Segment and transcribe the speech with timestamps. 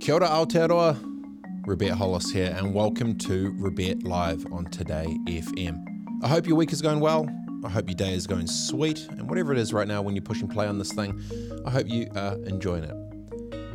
[0.00, 0.98] Kia ora Aotearoa,
[1.66, 5.84] Robert Hollis here, and welcome to Robert Live on Today FM.
[6.22, 7.28] I hope your week is going well.
[7.66, 10.22] I hope your day is going sweet, and whatever it is right now when you're
[10.22, 11.20] pushing play on this thing,
[11.66, 12.94] I hope you are enjoying it.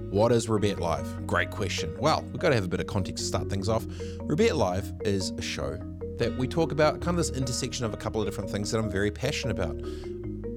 [0.09, 1.27] What is Robert Live?
[1.27, 1.95] Great question.
[1.99, 3.85] Well, we've got to have a bit of context to start things off.
[4.21, 5.77] Robert Live is a show
[6.17, 8.79] that we talk about kind of this intersection of a couple of different things that
[8.79, 9.79] I'm very passionate about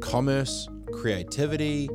[0.01, 1.91] commerce, creativity,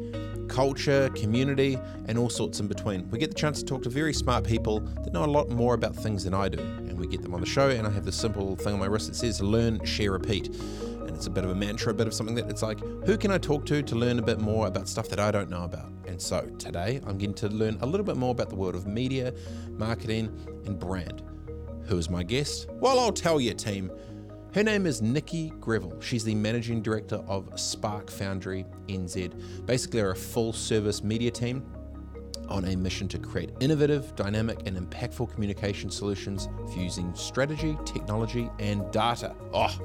[0.48, 3.10] culture, community, and all sorts in between.
[3.10, 5.74] We get the chance to talk to very smart people that know a lot more
[5.74, 7.70] about things than I do, and we get them on the show.
[7.70, 10.48] And I have this simple thing on my wrist that says learn, share, repeat.
[10.48, 13.18] And it's a bit of a mantra, a bit of something that it's like, who
[13.18, 15.64] can I talk to to learn a bit more about stuff that I don't know
[15.64, 15.92] about?
[16.08, 18.88] And so today I'm getting to learn a little bit more about the world of
[18.88, 19.34] media,
[19.72, 20.32] marketing,
[20.66, 21.22] and brand.
[21.86, 22.68] Who is my guest?
[22.72, 23.92] Well, I'll tell you, team.
[24.54, 26.00] Her name is Nikki Greville.
[26.00, 29.66] She's the managing director of Spark Foundry NZ.
[29.66, 31.66] Basically, they are a full service media team
[32.50, 38.92] on a mission to create innovative, dynamic, and impactful communication solutions fusing strategy, technology, and
[38.92, 39.36] data.
[39.56, 39.76] Oh,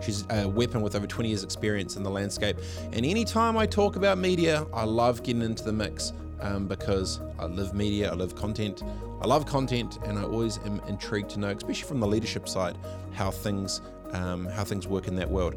[0.00, 2.56] she's a weapon with over 20 years' experience in the landscape.
[2.94, 7.44] And anytime I talk about media, I love getting into the mix um, because I
[7.44, 8.82] live media, I live content,
[9.20, 12.78] I love content, and I always am intrigued to know, especially from the leadership side,
[13.12, 13.82] how things
[14.14, 15.54] um, how things work in that world.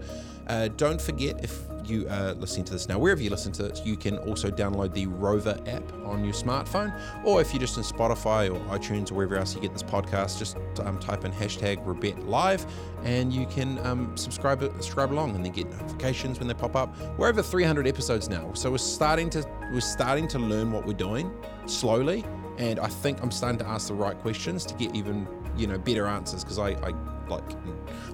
[0.48, 3.86] Uh, don't forget if you are listening to this now, wherever you listen to this,
[3.86, 6.94] you can also download the Rova app on your smartphone,
[7.24, 10.38] or if you're just in Spotify or iTunes or wherever else you get this podcast,
[10.38, 12.66] just um, type in hashtag Robert Live,
[13.04, 16.96] and you can um, subscribe subscribe along and then get notifications when they pop up.
[17.18, 20.94] We're over 300 episodes now, so we're starting to we're starting to learn what we're
[20.94, 21.32] doing
[21.66, 22.26] slowly,
[22.58, 25.28] and I think I'm starting to ask the right questions to get even
[25.58, 26.94] you know better answers because I, I
[27.32, 27.58] like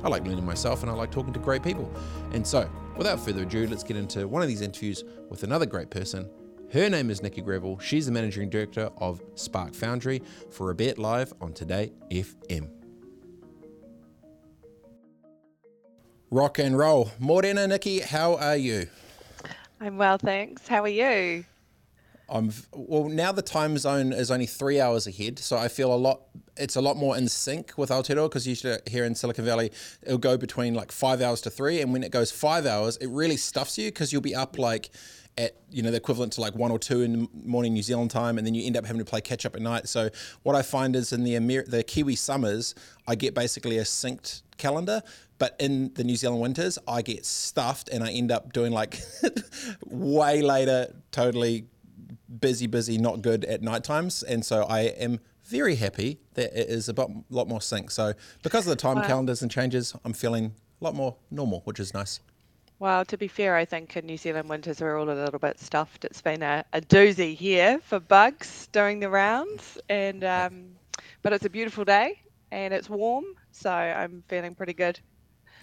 [0.04, 1.92] I like learning myself and I like talking to great people.
[2.32, 5.90] And so, without further ado, let's get into one of these interviews with another great
[5.90, 6.30] person.
[6.72, 7.80] Her name is Nikki Greville.
[7.80, 12.70] She's the managing director of Spark Foundry for Robert Live on Today FM.
[16.30, 17.12] Rock and roll.
[17.20, 18.88] Morena, Nikki, how are you?
[19.80, 20.68] I'm well, thanks.
[20.68, 21.46] How are you?
[22.30, 23.32] I'm well now.
[23.32, 26.22] The time zone is only three hours ahead, so I feel a lot.
[26.58, 29.72] It's a lot more in sync with Aotearoa because usually here in Silicon Valley,
[30.04, 33.08] it'll go between like five hours to three, and when it goes five hours, it
[33.08, 34.90] really stuffs you because you'll be up like
[35.38, 38.12] at you know the equivalent to like one or two in the morning New Zealand
[38.12, 39.88] time, and then you end up having to play catch up at night.
[39.88, 40.10] So
[40.44, 42.76] what I find is in the Amer- the Kiwi summers,
[43.08, 45.02] I get basically a synced calendar,
[45.38, 49.00] but in the New Zealand winters, I get stuffed, and I end up doing like
[49.86, 51.68] way later, totally
[52.40, 54.24] busy, busy, not good at night times.
[54.24, 56.96] And so I am very happy that it is a
[57.30, 57.92] lot more sync.
[57.92, 58.14] So
[58.44, 59.08] because of the time wow.
[59.08, 62.20] calendars and changes, I'm feeling a lot more normal, which is nice.
[62.80, 65.60] Well, to be fair, I think in New Zealand winters we're all a little bit
[65.60, 66.06] stuffed.
[66.06, 70.76] It's been a, a doozy here for bugs doing the rounds, and um,
[71.24, 75.00] but it's a beautiful day and it's warm, so I'm feeling pretty good.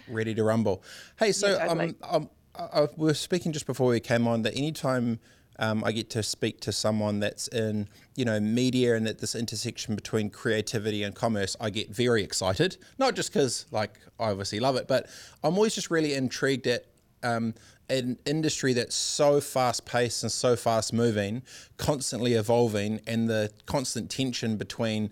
[0.07, 0.83] Ready to rumble.
[1.17, 4.55] Hey, so um, um, I, I, we were speaking just before we came on that
[4.55, 5.19] anytime
[5.59, 9.35] um, I get to speak to someone that's in, you know, media and at this
[9.35, 12.77] intersection between creativity and commerce, I get very excited.
[12.97, 15.07] Not just because, like, I obviously love it, but
[15.43, 16.85] I'm always just really intrigued at
[17.23, 17.53] um,
[17.89, 21.43] an industry that's so fast paced and so fast moving,
[21.77, 25.09] constantly evolving, and the constant tension between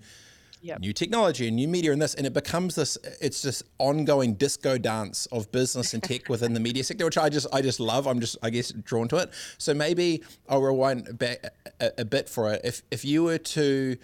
[0.63, 0.79] yep.
[0.79, 2.97] new technology and new media and this, and it becomes this.
[3.22, 7.29] It's this ongoing disco dance of business and tech within the media sector, which I
[7.29, 8.07] just I just love.
[8.07, 9.31] I'm just I guess drawn to it.
[9.57, 11.46] So maybe I'll rewind back
[11.79, 12.62] a, a bit for it.
[12.63, 13.97] If if you were to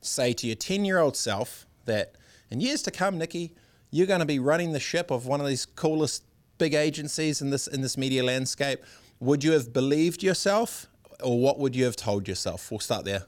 [0.00, 2.16] say to your ten year old self that
[2.50, 3.54] in years to come, Nikki,
[3.90, 6.24] you're going to be running the ship of one of these coolest
[6.58, 8.80] big agencies in this in this media landscape,
[9.18, 10.86] would you have believed yourself,
[11.22, 12.70] or what would you have told yourself?
[12.70, 13.24] We'll start there.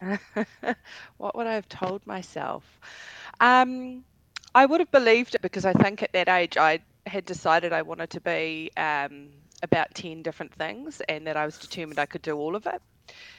[1.16, 2.64] what would I have told myself?
[3.40, 4.04] Um,
[4.54, 7.82] I would have believed it because I think at that age I had decided I
[7.82, 9.30] wanted to be um,
[9.62, 12.80] about 10 different things and that I was determined I could do all of it.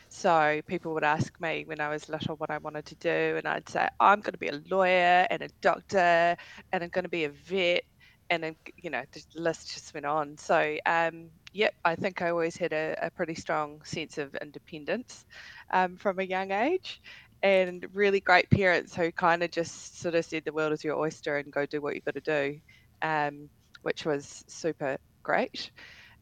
[0.10, 3.48] So people would ask me when I was little what I wanted to do, and
[3.48, 6.36] I'd say, I'm going to be a lawyer and a doctor,
[6.72, 7.84] and I'm going to be a vet,
[8.30, 10.38] and then, you know, the list just went on.
[10.38, 15.26] So, um, yep, I think I always had a, a pretty strong sense of independence
[15.74, 17.02] um, from a young age
[17.44, 20.98] and really great parents who kind of just sort of said the world is your
[20.98, 22.60] oyster and go do what you've got to do,
[23.02, 23.50] um,
[23.84, 25.72] which was super great.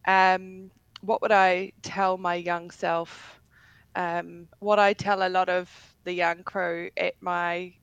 [0.08, 3.40] Um, what would I tell my young self?
[3.96, 5.70] Um, what I tell a lot of
[6.06, 7.74] the young crew at my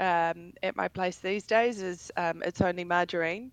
[0.00, 3.52] um, at my place these days is um, it's only margarine.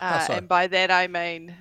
[0.00, 1.54] Oh, uh, oh, and by that I mean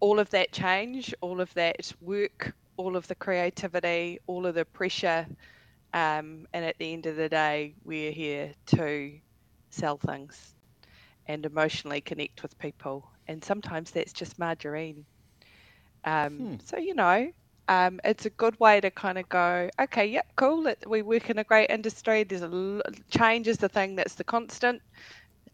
[0.00, 4.64] all of that change, all of that work, all of the creativity, all of the
[4.64, 5.26] pressure.
[5.92, 9.12] Um, and at the end of the day, we're here to
[9.70, 10.54] sell things
[11.26, 13.08] and emotionally connect with people.
[13.28, 15.04] And sometimes that's just margarine.
[16.04, 16.54] Um, hmm.
[16.64, 17.30] So, you know,
[17.68, 20.72] um, it's a good way to kind of go, okay, yep, cool.
[20.86, 22.24] We work in a great industry.
[22.24, 24.82] There's a change is the thing that's the constant.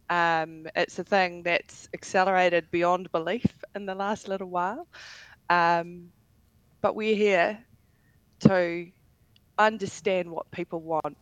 [0.08, 4.86] Um, it's a thing that's accelerated beyond belief in the last little while.
[5.50, 6.10] Um,
[6.82, 7.58] but we're here
[8.40, 8.86] to
[9.58, 11.16] understand what people want,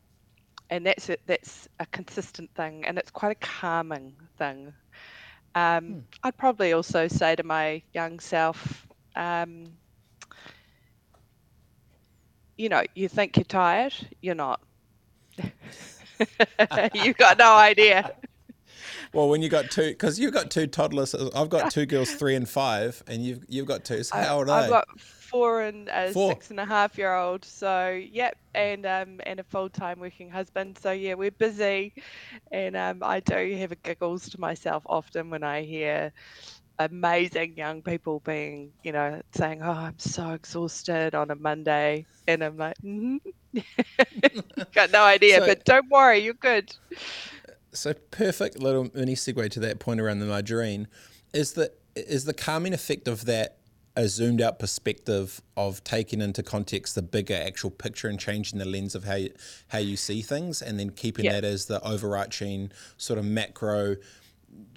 [0.71, 1.21] and that's it.
[1.27, 4.73] That's a consistent thing, and it's quite a calming thing.
[5.55, 5.99] Um, hmm.
[6.23, 8.87] I'd probably also say to my young self,
[9.17, 9.67] um,
[12.57, 14.61] you know, you think you're tired, you're not.
[16.95, 18.13] You've got no idea.
[19.15, 22.35] Well, when you got two, because you've got two toddlers, I've got two girls, three
[22.35, 24.03] and five, and you've you've got two.
[24.03, 26.31] So how old are I've got four and a four.
[26.31, 27.45] six and a half year old.
[27.45, 30.79] So yep, and um and a full time working husband.
[30.79, 31.95] So yeah, we're busy,
[32.51, 36.13] and um I do have a giggles to myself often when I hear
[36.81, 42.43] amazing young people being, you know, saying, "Oh, I'm so exhausted on a Monday," and
[42.43, 43.19] I'm like, mm-hmm.
[44.75, 46.75] "Got no idea," so, but don't worry, you're good.
[47.75, 50.89] So perfect little mini segue to that point around the margarine
[51.33, 53.59] is that is the calming effect of that
[53.97, 58.65] a zoomed out perspective of taking into context the bigger actual picture and changing the
[58.65, 59.33] lens of how you,
[59.69, 61.33] how you see things and then keeping yeah.
[61.33, 63.97] that as the overarching sort of macro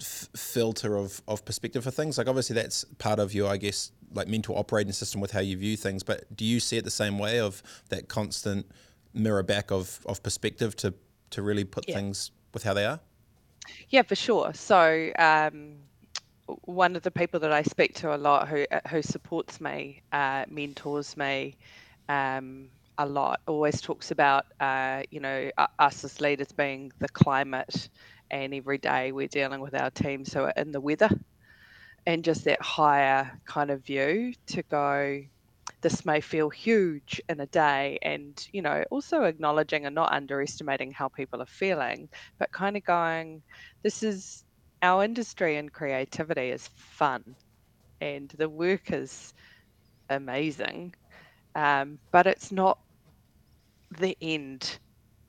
[0.00, 3.90] f- filter of, of perspective for things like obviously that's part of your i guess
[4.14, 6.90] like mental operating system with how you view things but do you see it the
[6.90, 8.66] same way of that constant
[9.14, 10.94] mirror back of, of perspective to
[11.30, 11.96] to really put yeah.
[11.96, 13.00] things with how they are?
[13.90, 14.52] Yeah for sure.
[14.54, 15.76] So um,
[16.64, 20.46] one of the people that i speak to a lot who who supports me uh,
[20.48, 21.54] mentors me
[22.08, 27.88] um, a lot always talks about uh, you know us as leaders being the climate
[28.30, 30.24] and every day we're dealing with our team.
[30.24, 31.10] So in the weather
[32.06, 35.22] and just that higher kind of view to go
[35.80, 40.90] this may feel huge in a day and you know also acknowledging and not underestimating
[40.90, 43.42] how people are feeling but kind of going
[43.82, 44.44] this is
[44.82, 47.22] our industry and creativity is fun
[48.00, 49.34] and the work is
[50.10, 50.94] amazing
[51.54, 52.78] um, but it's not
[53.98, 54.78] the end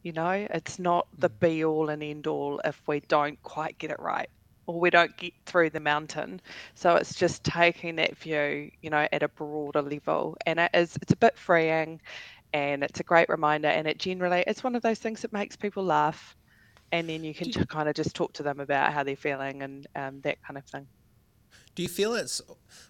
[0.04, 1.40] you know, it's not the mm.
[1.40, 4.30] be all and end all if we don't quite get it right
[4.70, 6.40] or we don't get through the mountain.
[6.76, 10.38] So it's just taking that view, you know, at a broader level.
[10.46, 12.00] And it is it's a bit freeing
[12.54, 15.56] and it's a great reminder and it generally it's one of those things that makes
[15.56, 16.36] people laugh
[16.92, 19.88] and then you can kind of just talk to them about how they're feeling and
[19.96, 20.86] um, that kind of thing.
[21.74, 22.40] Do you feel it's?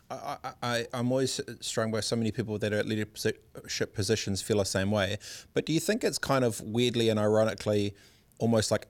[0.09, 4.57] I, I, I'm always struck by so many people that are at leadership positions feel
[4.57, 5.17] the same way.
[5.53, 7.93] But do you think it's kind of weirdly and ironically,
[8.37, 8.87] almost like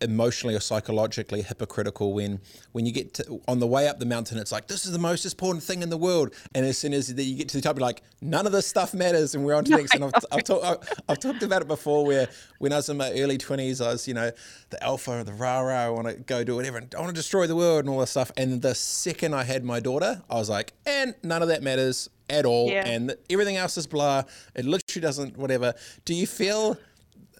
[0.00, 2.40] emotionally or psychologically hypocritical when
[2.72, 4.98] when you get to, on the way up the mountain it's like this is the
[4.98, 6.34] most important thing in the world.
[6.54, 8.94] And as soon as you get to the top you're like none of this stuff
[8.94, 11.62] matters and we're on to the next and I've, I've, talk, I've, I've, talked about
[11.62, 14.30] it before where when I was in my early 20s I was you know
[14.70, 17.14] the alpha the rah rah I want to go do whatever and I want to
[17.14, 18.32] destroy the world and all this stuff.
[18.36, 22.08] And the second I had my daughter I was like and none of that matters
[22.30, 22.70] at all.
[22.70, 22.86] Yeah.
[22.86, 24.22] and everything else is blah.
[24.54, 25.74] It literally doesn't whatever.
[26.04, 26.78] Do you feel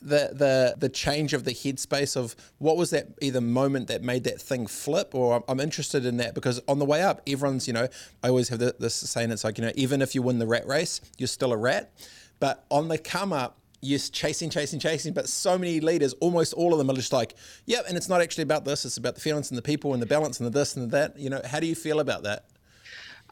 [0.03, 4.25] the the the change of the headspace of what was that either moment that made
[4.25, 7.75] that thing flip or I'm interested in that because on the way up everyone's you
[7.75, 7.89] know
[8.23, 10.67] I always have this saying it's like you know even if you win the rat
[10.67, 11.93] race you're still a rat
[12.39, 16.73] but on the come up you're chasing, chasing, chasing, but so many leaders, almost all
[16.73, 19.21] of them are just like, yep, and it's not actually about this, it's about the
[19.21, 21.19] feelings and the people and the balance and the this and the that.
[21.19, 22.45] You know, how do you feel about that?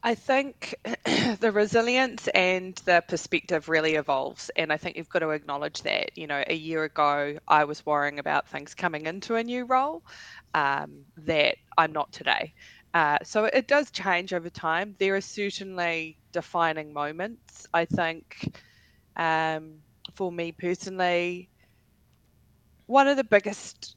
[0.03, 0.75] I think
[1.41, 4.51] the resilience and the perspective really evolves.
[4.57, 6.17] And I think you've got to acknowledge that.
[6.17, 10.03] You know, a year ago, I was worrying about things coming into a new role
[10.55, 12.55] um, that I'm not today.
[12.95, 14.97] Uh, so it does change over time.
[14.99, 17.67] There are certainly defining moments.
[17.75, 18.25] I think
[19.17, 19.81] um,
[20.17, 21.51] for me personally,
[22.87, 23.95] one of the biggest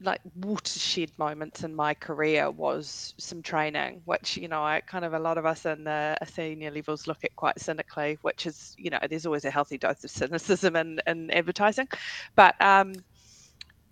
[0.00, 5.14] like watershed moments in my career was some training, which you know I kind of
[5.14, 8.90] a lot of us in the senior levels look at quite cynically, which is you
[8.90, 11.88] know there's always a healthy dose of cynicism in, in advertising,
[12.36, 12.92] but um,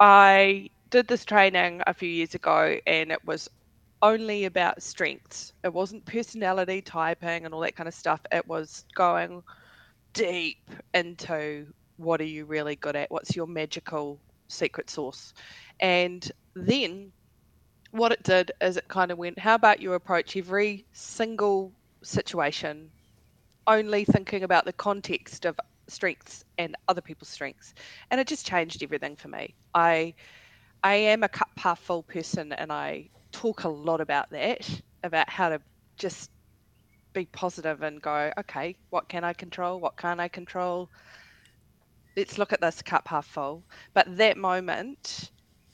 [0.00, 3.49] I did this training a few years ago, and it was
[4.02, 5.52] only about strengths.
[5.64, 8.21] It wasn't personality typing and all that kind of stuff.
[8.33, 9.43] It was going
[10.14, 10.59] deep
[10.95, 11.66] into
[11.97, 13.11] what are you really good at?
[13.11, 15.33] What's your magical secret sauce?
[15.81, 17.12] And then
[17.91, 21.73] what it did is it kind of went, how about you approach every single
[22.03, 22.91] situation
[23.67, 27.75] only thinking about the context of strengths and other people's strengths?
[28.11, 29.55] And it just changed everything for me.
[29.75, 30.15] I
[30.83, 34.69] i am a cup half full person and i talk a lot about that
[35.03, 35.61] about how to
[35.99, 36.31] just
[37.15, 39.81] be positive and go okay what can i control?
[39.81, 40.91] What can't i control
[42.16, 43.64] let's look at this cup half full.
[43.94, 45.30] But that moment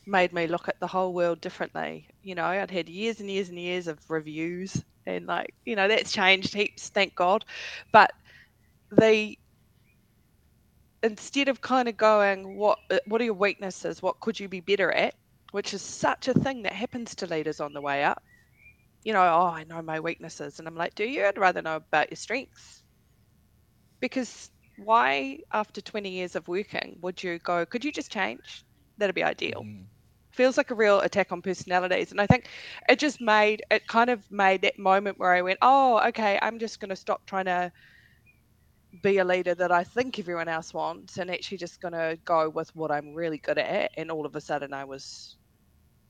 [0.07, 2.09] made me look at the whole world differently.
[2.23, 5.89] You know i'd had years and years and years of reviews and like you know
[5.89, 7.45] that's changed heaps thank god.
[7.93, 8.13] But
[8.91, 9.37] the
[11.03, 14.03] instead of kind of going what uh, what are your weaknesses?
[14.03, 15.15] What could you be better at?
[15.53, 18.23] which is such a thing that happens to leaders on the way up.
[19.05, 20.59] You know oh i know my weaknesses.
[20.59, 21.25] And i'm like do you?
[21.27, 22.83] I'd rather know about your strengths.
[24.01, 24.51] Because
[24.85, 28.65] why after 20 years of working would you go could you just change
[28.99, 29.85] that'd be ideal mm.
[30.31, 32.49] feels like a real attack on personalities and i think
[32.89, 36.59] it just made it kind of made that moment where i went oh okay i'm
[36.59, 37.73] just going to stop trying to
[39.01, 42.49] be a leader that I think everyone else wants and actually just going to go
[42.49, 43.93] with what I'm really good at.
[43.97, 45.37] And all of a sudden, I was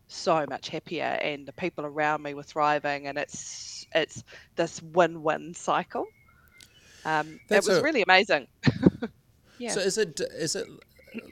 [0.09, 4.25] so much happier, and the people around me were thriving, and it's it's
[4.57, 6.07] this win-win cycle.
[7.05, 8.47] Um, it was a, really amazing.
[9.59, 9.71] yeah.
[9.71, 10.67] So is it is it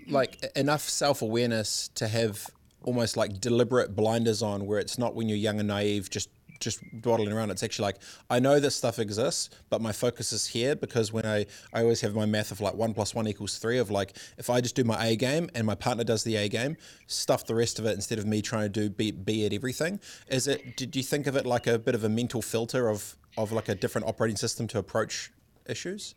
[0.08, 2.46] like enough self awareness to have
[2.82, 6.82] almost like deliberate blinders on, where it's not when you're young and naive, just just
[7.00, 7.50] dawdling around.
[7.50, 7.96] It's actually like
[8.28, 12.00] I know this stuff exists, but my focus is here because when I I always
[12.02, 14.76] have my math of like one plus one equals three of like if I just
[14.76, 17.86] do my A game and my partner does the A game, stuff the rest of
[17.86, 20.00] it instead of me trying to do B, B at everything.
[20.28, 20.76] Is it?
[20.76, 23.68] Did you think of it like a bit of a mental filter of of like
[23.68, 25.32] a different operating system to approach
[25.70, 26.14] issues?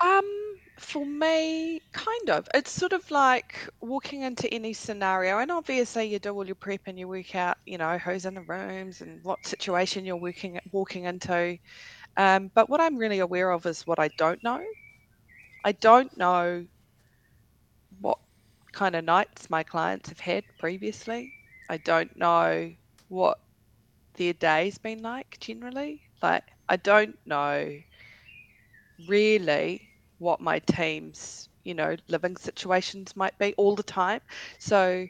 [0.00, 0.24] Um
[0.78, 2.48] for me, kind of.
[2.54, 6.82] It's sort of like walking into any scenario, and obviously you do all your prep
[6.86, 10.60] and you work out, you know, who's in the rooms and what situation you're working
[10.72, 11.58] walking into.
[12.16, 14.64] Um, but what I'm really aware of is what I don't know.
[15.64, 16.66] I don't know
[18.00, 18.18] what
[18.72, 21.32] kind of nights my clients have had previously.
[21.68, 22.74] I don't know
[23.08, 23.38] what
[24.14, 26.02] their day's been like generally.
[26.22, 27.80] Like I don't know
[29.06, 34.20] really what my team's you know living situations might be all the time.
[34.58, 35.06] So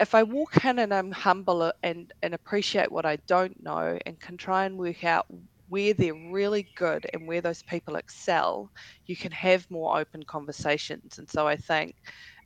[0.00, 4.20] if i walk in and i'm humble and and appreciate what i don't know and
[4.20, 5.26] can try and work out
[5.68, 8.70] where they're really good and where those people excel
[9.06, 11.18] you can have more open conversations.
[11.18, 11.94] And so i think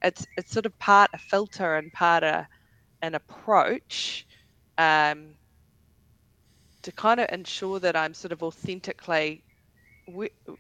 [0.03, 2.47] it's it's sort of part a filter and part a,
[3.03, 4.27] an approach
[4.79, 5.35] um,
[6.83, 9.45] to kind of ensure that i'm sort of authentically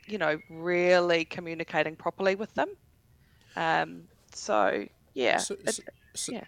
[0.06, 2.68] you know, really communicating properly with them.
[3.56, 5.80] Um, so yeah, so, it,
[6.14, 6.44] so, yeah.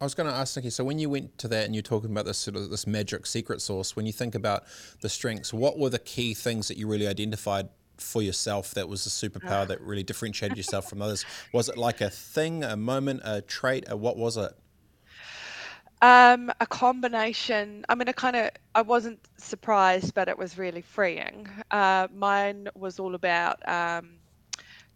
[0.00, 0.70] I was going to ask Nikki.
[0.70, 3.26] So when you went to that and you're talking about this sort of this magic
[3.26, 4.64] secret sauce, when you think about
[5.00, 9.06] the strengths, what were the key things that you really identified for yourself that was
[9.06, 11.24] a superpower that really differentiated yourself from others?
[11.52, 14.52] Was it like a thing, a moment, a trait, or what was it?
[16.00, 17.84] Um, a combination.
[17.88, 21.48] I mean, I kind of I wasn't surprised, but it was really freeing.
[21.70, 24.20] Uh, mine was all about um,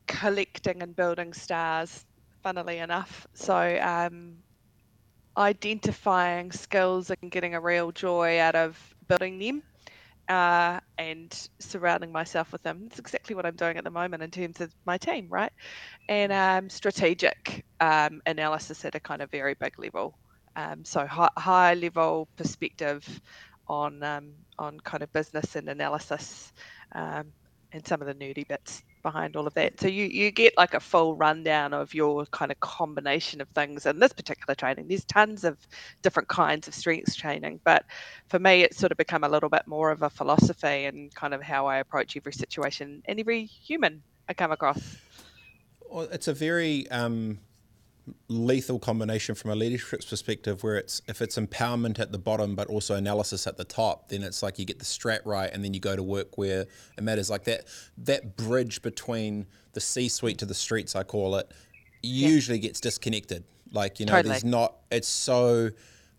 [0.09, 2.05] collecting and building stars.
[2.43, 4.39] Funnily enough, so um,
[5.39, 8.79] identifying skills and getting a real joy out of
[9.09, 9.63] building them.
[10.29, 12.85] Uh, and surrounding myself with them.
[12.87, 15.53] It's exactly what I'm doing at the moment in terms of my team, right?
[16.09, 20.19] And um, strategic um, analysis at a kind of very big level.
[20.57, 23.07] Um, so high, high, level perspective
[23.69, 26.53] on um, on kind of business and analysis
[26.95, 27.33] um,
[27.73, 29.81] and some of the nerdy bits behind all of that.
[29.81, 33.87] So you you get like a full rundown of your kind of combination of things
[33.87, 34.89] in this particular training.
[34.89, 35.59] There's tons of
[36.03, 37.85] different kinds of strengths training, but
[38.29, 41.35] for me, it's sort of become a little bit more of a philosophy and kind
[41.35, 44.97] of how I approach every situation and every human I come across.
[45.91, 47.41] Well, it's a very um,
[48.29, 52.67] lethal combination from a leadership's perspective where it's if it's empowerment at the bottom but
[52.67, 55.73] also analysis at the top then it's like you get the strat right and then
[55.73, 56.67] you go to work where
[56.99, 57.65] it matters like that
[57.97, 61.53] that bridge between the c suite to the streets i call it
[62.03, 62.63] usually yeah.
[62.63, 64.31] gets disconnected like you know totally.
[64.31, 65.71] there's not it's so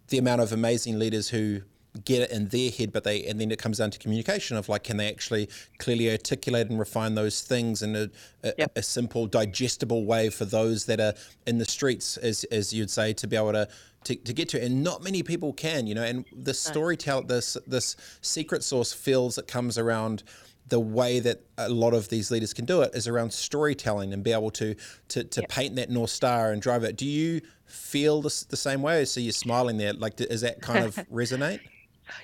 [0.08, 1.62] the amount of amazing leaders who
[2.06, 4.68] get it in their head, but they and then it comes down to communication of
[4.70, 8.10] like, can they actually clearly articulate and refine those things in a,
[8.44, 8.72] a, yep.
[8.76, 11.14] a simple, digestible way for those that are
[11.46, 13.68] in the streets, as as you'd say, to be able to
[14.06, 14.64] to, to get to.
[14.64, 19.38] And not many people can you know and the storytell this this secret sauce feels
[19.38, 20.24] it comes around
[20.70, 24.24] the way that a lot of these leaders can do it is around storytelling and
[24.24, 24.76] be able to
[25.10, 25.50] to, to yep.
[25.50, 26.98] paint that north star and drive it.
[26.98, 29.06] Do you feel the, the same way?
[29.06, 29.94] So you're smiling there.
[29.94, 31.60] Like is that kind of resonate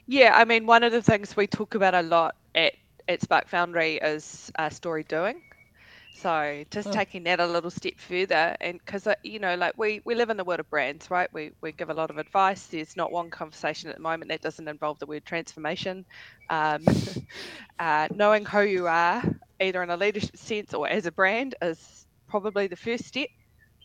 [0.08, 2.74] yeah, I mean, one of the things we talk about a lot at
[3.08, 5.42] at Spark Foundry is uh, story doing.
[6.14, 6.92] So just oh.
[6.92, 10.30] taking that a little step further, and because uh, you know, like we we live
[10.30, 11.30] in the world of brands, right?
[11.32, 12.68] We we give a lot of advice.
[12.68, 16.06] There's not one conversation at the moment that doesn't involve the word transformation.
[16.50, 16.84] Um,
[17.80, 19.24] uh, knowing who you are,
[19.62, 23.30] either in a leadership sense or as a brand, is probably the first step.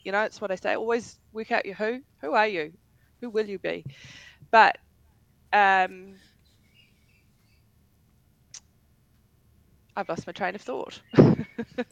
[0.02, 0.74] You know, it's what I say.
[0.74, 2.00] Always work out your who.
[2.20, 2.72] Who are you?
[3.20, 3.84] Who will you be?
[4.50, 4.76] But
[5.54, 6.14] um,
[9.96, 11.00] I've lost my train of thought.
[11.16, 11.36] no,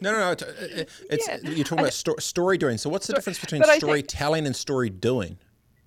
[0.01, 0.31] no, no.
[0.31, 1.37] It's, it's yeah.
[1.41, 2.77] you're talking about sto- story doing.
[2.77, 5.37] So, what's the difference between storytelling think, and story doing?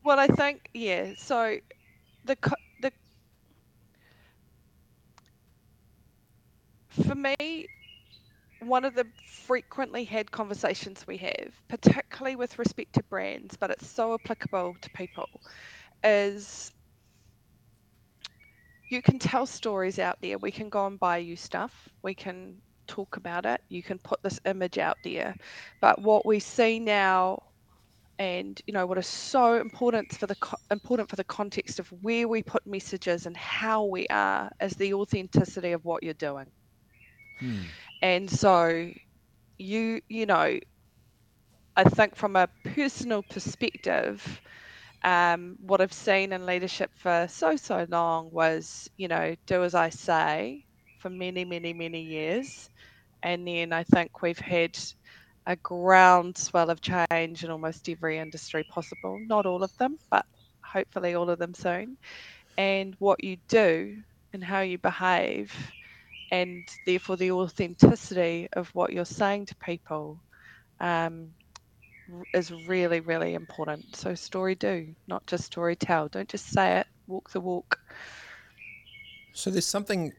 [0.02, 1.12] Well, I think yeah.
[1.18, 1.58] So,
[2.24, 2.36] the
[2.80, 2.92] the
[6.88, 7.68] for me,
[8.60, 13.86] one of the frequently had conversations we have, particularly with respect to brands, but it's
[13.86, 15.28] so applicable to people,
[16.02, 16.72] is
[18.88, 20.38] you can tell stories out there.
[20.38, 21.88] We can go and buy you stuff.
[22.02, 23.60] We can talk about it.
[23.68, 25.34] You can put this image out there.
[25.80, 27.42] But what we see now
[28.18, 30.36] and you know what is so important for the
[30.70, 34.94] important for the context of where we put messages and how we are is the
[34.94, 36.46] authenticity of what you're doing.
[37.38, 37.62] Hmm.
[38.02, 38.90] And so
[39.58, 40.58] you you know
[41.76, 44.40] I think from a personal perspective
[45.04, 49.74] um, what I've seen in leadership for so, so long was, you know, do as
[49.74, 50.64] I say
[50.98, 52.68] for many, many, many years.
[53.22, 54.76] And then I think we've had
[55.46, 59.20] a groundswell of change in almost every industry possible.
[59.26, 60.24] Not all of them, but
[60.64, 61.98] hopefully all of them soon.
[62.58, 63.96] And what you do
[64.32, 65.54] and how you behave,
[66.30, 70.22] and therefore the authenticity of what you're saying to people.
[70.80, 71.35] Um,
[72.34, 73.96] is really, really important.
[73.96, 76.08] So story do, not just story tell.
[76.08, 77.78] Don't just say it, walk the walk.
[79.32, 80.12] So there's something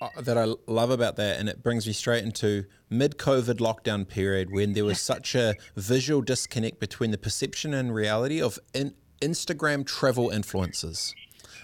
[0.00, 4.06] uh, that I love about that, and it brings me straight into mid COVID lockdown
[4.06, 8.94] period when there was such a visual disconnect between the perception and reality of in-
[9.20, 11.12] Instagram travel influencers,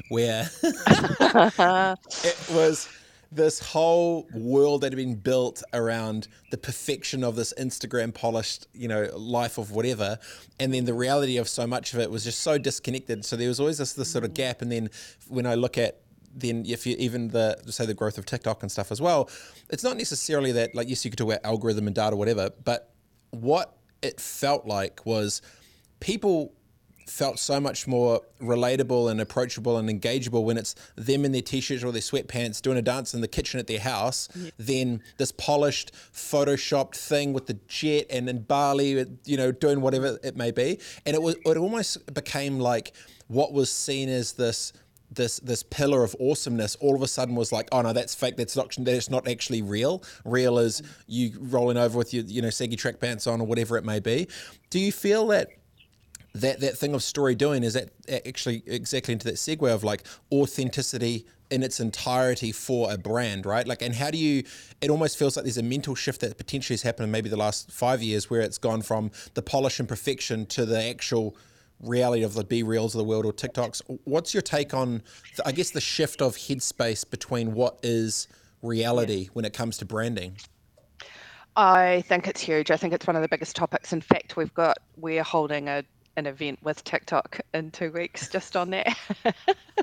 [0.09, 2.89] where it was
[3.35, 8.89] this whole world that had been built around the perfection of this Instagram polished, you
[8.89, 10.19] know, life of whatever,
[10.61, 13.25] and then the reality of so much of it was just so disconnected.
[13.25, 14.61] So there was always this this sort of gap.
[14.61, 14.91] And then
[15.29, 16.01] when I look at
[16.35, 19.31] then if you even the say the growth of TikTok and stuff as well,
[19.71, 22.93] it's not necessarily that like yes you could talk about algorithm and data whatever, but
[23.31, 25.41] what it felt like was
[26.01, 26.53] people
[27.07, 31.85] felt so much more relatable and approachable and engageable when it's them in their t-shirts
[31.85, 34.51] or their sweatpants doing a dance in the kitchen at their house yeah.
[34.59, 40.19] than this polished photoshopped thing with the jet and in Bali you know doing whatever
[40.23, 40.79] it may be.
[41.07, 42.93] And it was it almost became like
[43.29, 44.73] what was seen as this
[45.15, 48.37] this this pillar of awesomeness all of a sudden was like oh no that's fake.
[48.37, 50.03] That's not that's not actually real.
[50.25, 53.77] Real is you rolling over with your you know saggy track pants on or whatever
[53.77, 54.29] it may be.
[54.71, 55.49] Do you feel that
[56.35, 57.91] that that thing of story doing is that
[58.27, 63.69] actually exactly into that segue of like authenticity in its entirety for a brand, right?
[63.69, 64.43] Like, and how do you?
[64.81, 67.37] It almost feels like there's a mental shift that potentially has happened in maybe the
[67.37, 71.37] last five years, where it's gone from the polish and perfection to the actual
[71.81, 73.83] reality of the BeReals of the world or TikToks.
[74.05, 75.03] What's your take on,
[75.45, 78.29] I guess, the shift of headspace between what is
[78.63, 80.37] reality when it comes to branding?
[81.57, 82.71] I think it's huge.
[82.71, 83.93] I think it's one of the biggest topics.
[83.93, 85.85] In fact, we've got we're holding a
[86.17, 88.97] an event with TikTok in two weeks just on that.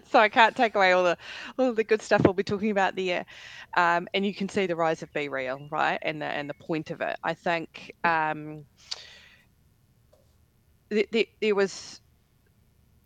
[0.09, 1.17] so I can't take away all the
[1.57, 3.25] all the good stuff we'll be talking about there.
[3.75, 5.99] Um, and you can see the rise of BeReal, right?
[6.01, 7.17] And the and the point of it.
[7.23, 8.65] I think um,
[10.91, 12.01] th- th- there was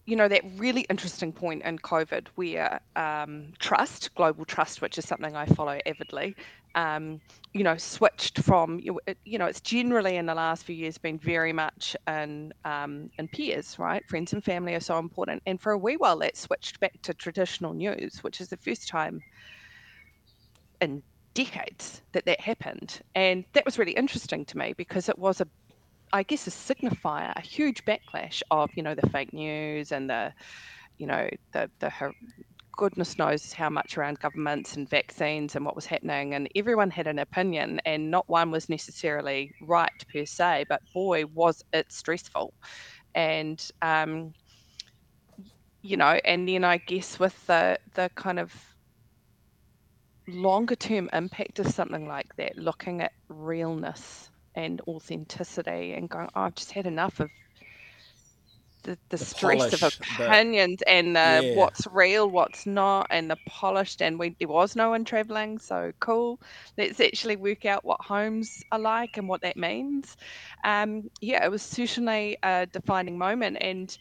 [0.05, 5.07] you know, that really interesting point in COVID where um, trust, global trust, which is
[5.07, 6.35] something I follow avidly,
[6.75, 7.21] um,
[7.53, 11.53] you know, switched from, you know, it's generally in the last few years been very
[11.53, 14.03] much in, um, in peers, right?
[14.09, 15.41] Friends and family are so important.
[15.45, 18.89] And for a wee while, that switched back to traditional news, which is the first
[18.89, 19.23] time
[20.81, 23.01] in decades that that happened.
[23.15, 25.47] And that was really interesting to me because it was a
[26.13, 30.33] I guess, a signifier, a huge backlash of, you know, the fake news and the,
[30.99, 31.91] you know, the, the
[32.77, 36.35] goodness knows how much around governments and vaccines and what was happening.
[36.35, 41.25] And everyone had an opinion, and not one was necessarily right per se, but boy,
[41.25, 42.53] was it stressful.
[43.15, 44.33] And, um,
[45.81, 48.53] you know, and then I guess with the, the kind of
[50.27, 56.41] longer term impact of something like that, looking at realness and authenticity and going, oh,
[56.41, 57.29] I've just had enough of
[58.83, 61.55] the, the, the stress polish, of opinions the, and the yeah.
[61.55, 64.01] what's real, what's not, and the polished.
[64.01, 66.39] And we there was no one traveling, so cool.
[66.77, 70.17] Let's actually work out what homes are like and what that means.
[70.63, 73.57] Um, yeah, it was certainly a defining moment.
[73.61, 73.97] And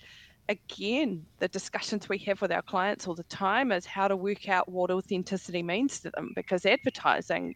[0.48, 4.48] again, the discussions we have with our clients all the time is how to work
[4.48, 7.54] out what authenticity means to them because advertising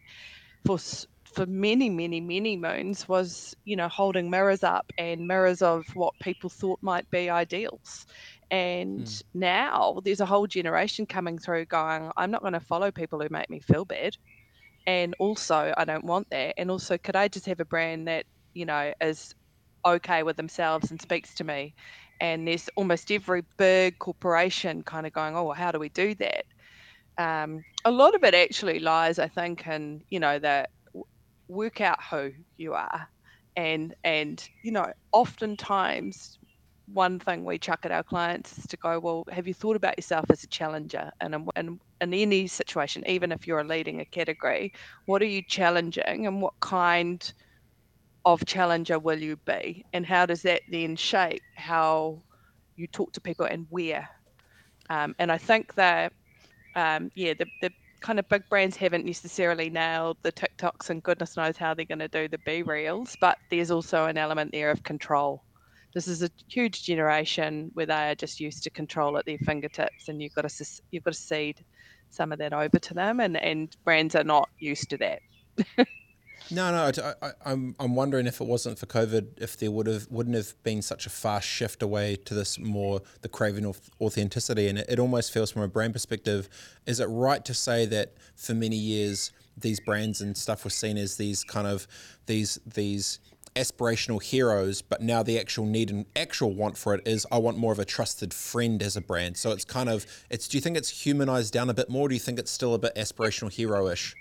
[0.65, 0.77] for
[1.37, 6.15] for many, many, many moons was, you know, holding mirrors up and mirrors of what
[6.19, 8.07] people thought might be ideals.
[8.49, 9.23] And mm.
[9.35, 13.27] now there's a whole generation coming through going, I'm not going to follow people who
[13.29, 14.17] make me feel bad.
[14.87, 16.55] And also, I don't want that.
[16.57, 19.35] And also, could I just have a brand that, you know, is
[19.85, 21.75] okay with themselves and speaks to me?
[22.19, 26.15] And there's almost every big corporation kind of going, oh, well, how do we do
[26.15, 26.45] that?
[27.19, 30.67] Um, a lot of it actually lies, I think, in, you know, the
[31.47, 33.07] work out who you are.
[33.55, 36.37] And and you know oftentimes
[36.93, 39.97] one thing we chuck at our clients is to go well have you thought about
[39.97, 44.71] yourself as a challenger and in, in any situation even if you're leading a category?
[45.05, 47.21] What are you challenging and what kind
[48.25, 49.85] of challenger will you be?
[49.93, 52.23] And how does that then shape how
[52.75, 54.09] you talk to people and where?
[54.89, 56.13] Um, and i think that
[56.75, 61.37] um, yeah the, the kind of big brands haven't necessarily nailed the TikToks and goodness
[61.37, 64.83] knows how they're going to do the BeReals, but there's also an element there of
[64.83, 65.43] control.
[65.93, 70.09] This is a huge generation where they are just used to control at their fingertips,
[70.09, 71.63] and you've got to you've got to cede
[72.09, 75.21] some of that over to them, and and brands are not used to that.
[76.49, 79.87] No, no, I, am I'm, I'm wondering if it wasn't for COVID, if there would
[79.87, 83.79] have wouldn't have been such a fast shift away to this more the craving of
[83.99, 86.49] authenticity, and it, it almost feels from a brand perspective,
[86.85, 90.97] is it right to say that for many years these brands and stuff were seen
[90.97, 91.87] as these kind of
[92.27, 93.19] these these
[93.57, 97.57] aspirational heroes, but now the actual need and actual want for it is I want
[97.57, 99.37] more of a trusted friend as a brand.
[99.37, 100.47] So it's kind of it's.
[100.47, 102.07] Do you think it's humanized down a bit more?
[102.07, 104.15] do you think it's still a bit aspirational hero-ish?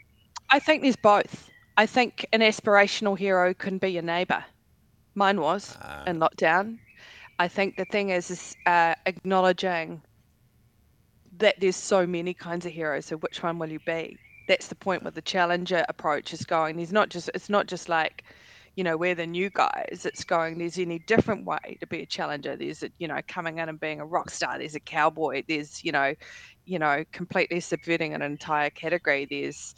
[0.50, 1.48] I think there's both.
[1.76, 4.44] I think an aspirational hero can be your neighbor.
[5.14, 6.78] Mine was uh, in lockdown.
[7.38, 10.02] I think the thing is, is uh, acknowledging
[11.38, 13.06] that there's so many kinds of heroes.
[13.06, 14.16] So which one will you be?
[14.48, 16.76] That's the point where the challenger approach is going.
[16.76, 18.24] There's not just it's not just like,
[18.76, 20.06] you know, we're the new guys.
[20.06, 20.56] It's going.
[20.56, 22.56] There's any different way to be a challenger.
[22.56, 24.58] There's a, you know coming in and being a rock star.
[24.58, 25.42] There's a cowboy.
[25.46, 26.14] There's you know,
[26.64, 29.26] you know, completely subverting an entire category.
[29.28, 29.74] There's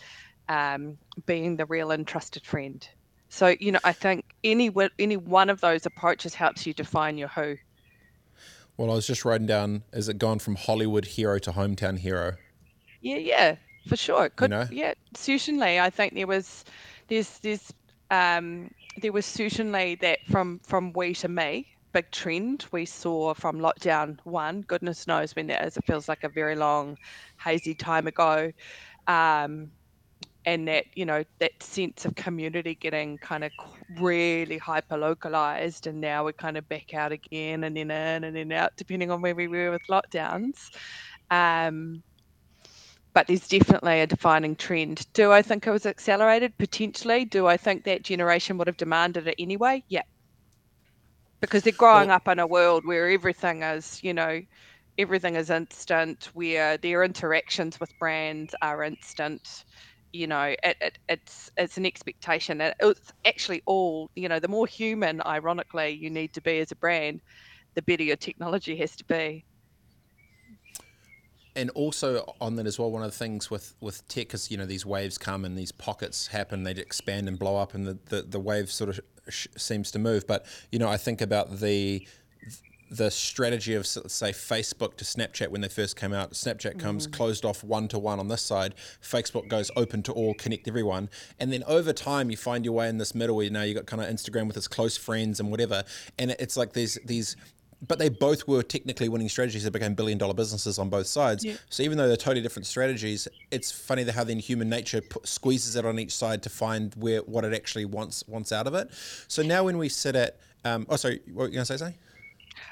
[0.49, 2.87] um, being the real and trusted friend.
[3.29, 7.29] So you know, I think any any one of those approaches helps you define your
[7.29, 7.57] who.
[8.77, 12.37] Well, I was just writing down: is it gone from Hollywood hero to hometown hero?
[13.01, 13.57] Yeah, yeah,
[13.89, 14.29] for sure.
[14.31, 14.67] Could, you know?
[14.71, 15.79] Yeah, certainly.
[15.79, 16.65] I think there was,
[17.07, 17.73] there's, there's,
[18.11, 23.59] um, there was certainly that from from we to me big trend we saw from
[23.59, 24.63] lockdown one.
[24.63, 25.77] Goodness knows when that is.
[25.77, 26.99] It feels like a very long,
[27.39, 28.53] hazy time ago.
[29.07, 29.71] Um,
[30.49, 33.53] and that you know that sense of community getting kind of
[34.01, 38.35] really hyper localized and now we're kind of back out again and then in and
[38.35, 40.71] then out depending on where we were with lockdowns.
[41.31, 42.03] Um,
[43.13, 45.07] but there's definitely a defining trend.
[45.13, 46.57] Do i think it was accelerated?
[46.57, 47.27] Potentially.
[47.27, 49.85] Do i think that generation would have demanded it anyway?
[49.89, 50.03] Yeah.
[51.43, 54.41] Because they're growing well, up in a world where everything is you know
[54.97, 59.65] everything is instant where their interactions with brands are instant
[60.13, 64.49] you know it, it, it's it's an expectation it, it's actually all you know the
[64.49, 67.21] more human ironically you need to be as a brand
[67.79, 69.45] the better your technology has to be.
[71.55, 74.57] And also on that as well one of the things with with tech is you
[74.57, 77.99] know these waves come and these pockets happen they expand and blow up and the
[78.07, 80.27] the, the wave sort of sh- seems to move.
[80.27, 82.07] But you know i think about the
[82.91, 86.33] the strategy of say Facebook to Snapchat when they first came out.
[86.33, 87.13] Snapchat comes mm.
[87.13, 88.75] closed off one to one on this side.
[89.03, 92.89] Facebook goes open to all, connect everyone, and then over time you find your way
[92.89, 95.41] in this middle where you now you got kind of Instagram with its close friends
[95.41, 95.85] and whatever,
[96.19, 97.37] and it's like these these.
[97.87, 101.47] But they both were technically winning strategies that became billion dollar businesses on both sides.
[101.71, 105.85] So even though they're totally different strategies, it's funny how then human nature squeezes it
[105.85, 108.91] on each side to find where what it actually wants wants out of it.
[109.29, 111.77] So now when we sit at, um, oh sorry, what were you gonna say?
[111.77, 111.95] Say?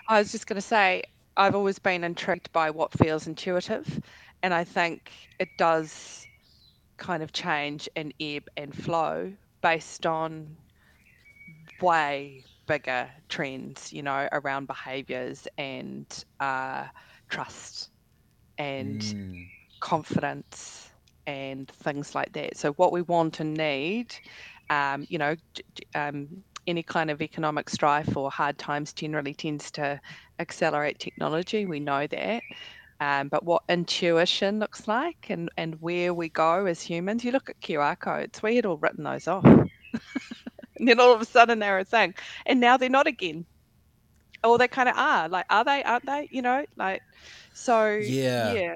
[0.08, 1.02] I was just going to say,
[1.36, 4.00] I've always been intrigued by what feels intuitive,
[4.42, 6.26] and I think it does
[6.96, 10.56] kind of change and ebb and flow based on
[11.80, 16.06] way bigger trends, you know, around behaviors and
[16.40, 16.84] uh,
[17.28, 17.90] trust
[18.58, 19.46] and mm.
[19.80, 20.90] confidence
[21.26, 22.56] and things like that.
[22.56, 24.14] So, what we want and need,
[24.70, 25.36] um, you know,
[25.94, 30.00] um, any kind of economic strife or hard times generally tends to
[30.38, 31.66] accelerate technology.
[31.66, 32.42] We know that.
[33.00, 37.50] Um, but what intuition looks like and, and where we go as humans, you look
[37.50, 39.44] at QR codes, we had all written those off.
[39.44, 42.14] and then all of a sudden they're a thing.
[42.46, 43.44] And now they're not again.
[44.42, 45.28] Or they kind of are.
[45.28, 45.82] Like, are they?
[45.82, 46.28] Aren't they?
[46.30, 47.02] You know, like,
[47.52, 48.52] so yeah.
[48.52, 48.74] yeah.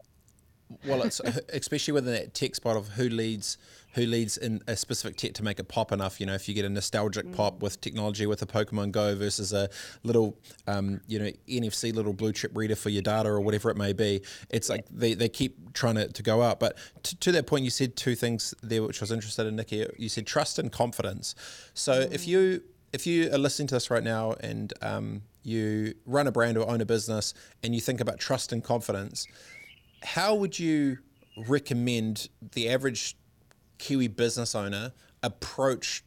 [0.86, 1.20] Well, it's
[1.52, 3.58] especially within that tech spot of who leads
[3.94, 6.20] who leads in a specific tech to make it pop enough.
[6.20, 7.34] You know, if you get a nostalgic mm.
[7.34, 9.68] pop with technology with a Pokemon Go versus a
[10.04, 13.76] little, um, you know, NFC little blue chip reader for your data or whatever it
[13.76, 16.60] may be, it's like they, they keep trying to, to go up.
[16.60, 19.56] But to, to that point, you said two things there, which I was interested in,
[19.56, 19.86] Nikki.
[19.98, 21.34] You said trust and confidence.
[21.74, 22.12] So mm.
[22.12, 26.32] if you if you are listening to this right now and um, you run a
[26.32, 29.26] brand or own a business and you think about trust and confidence,
[30.02, 30.98] how would you
[31.46, 33.16] recommend the average
[33.80, 36.04] Kiwi business owner approach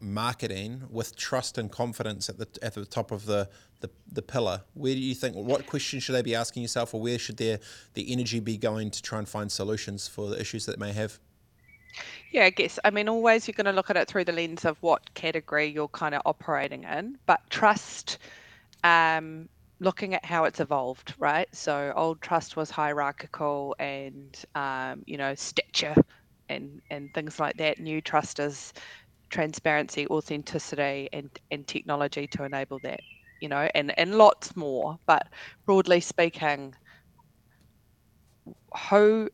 [0.00, 3.48] marketing with trust and confidence at the at the top of the,
[3.80, 4.62] the, the pillar?
[4.74, 7.58] Where do you think what questions should they be asking yourself or where should their
[7.94, 10.92] the energy be going to try and find solutions for the issues that they may
[10.92, 11.18] have?
[12.30, 12.78] Yeah, I guess.
[12.84, 15.66] I mean, always you're going to look at it through the lens of what category
[15.66, 18.18] you're kind of operating in, but trust,
[18.82, 21.48] um, looking at how it's evolved, right?
[21.52, 25.94] So old trust was hierarchical and, um, you know, stature
[26.48, 27.78] and and things like that.
[27.80, 28.72] New trust is
[29.30, 33.00] transparency, authenticity, and and technology to enable that.
[33.40, 34.98] You know, and and lots more.
[35.06, 35.28] But
[35.66, 36.74] broadly speaking,
[38.74, 39.28] how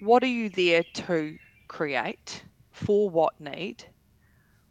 [0.00, 1.38] what are you there to
[1.68, 3.84] create for what need?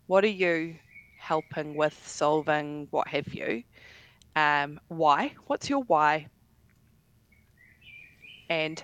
[0.08, 0.80] What are you
[1.16, 2.88] helping with solving?
[2.92, 3.64] What have you?
[4.36, 5.36] Um, why?
[5.48, 6.28] What's your why?
[8.50, 8.84] And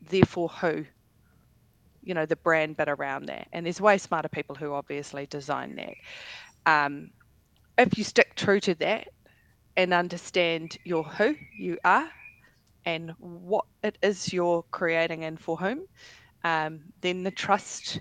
[0.00, 0.86] therefore, who?
[2.02, 5.76] You know the brand bit around that and there's way smarter people who obviously design
[5.76, 5.94] that.
[6.66, 7.10] Um,
[7.78, 9.08] if you stick true to that
[9.76, 12.08] and understand your who you are
[12.84, 15.80] and what it is you're creating and for whom
[16.44, 18.00] um, then the trust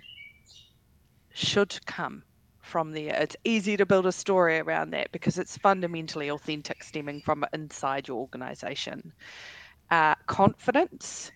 [1.33, 2.23] should come
[2.61, 3.15] from there.
[3.15, 8.07] It's easy to build a story around that because it's fundamentally authentic stemming from inside
[8.07, 9.13] your organization.
[9.89, 11.31] Uh, confidence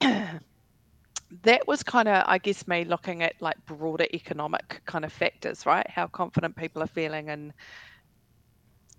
[1.44, 5.66] that was kind of, I guess, me looking at like broader economic kind of factors,
[5.66, 5.88] right?
[5.88, 7.52] How confident people are feeling in,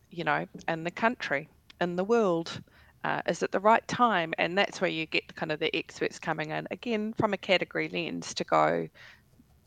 [0.09, 1.49] you know, in the country,
[1.79, 2.61] in the world.
[3.03, 4.33] Uh, is it the right time?
[4.37, 7.89] And that's where you get kind of the experts coming in again from a category
[7.89, 8.87] lens to go,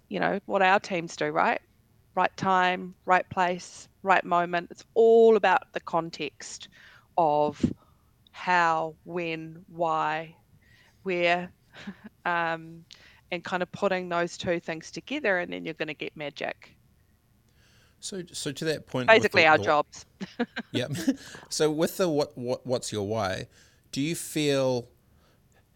[0.09, 1.61] you know, what our teams do, right?
[2.17, 4.69] Right time, right place, right moment.
[4.71, 6.69] It's all about the context
[7.17, 7.65] of
[8.33, 10.37] how, when, why,
[11.03, 11.53] where,
[12.25, 12.85] um,
[13.31, 16.75] and kind of putting those two things together, and then you're going to get magic.
[18.01, 20.05] So, so to that point, basically the, our the, jobs.
[20.73, 20.89] yeah.
[21.49, 23.47] So with the what, what what's your why?
[23.93, 24.89] Do you feel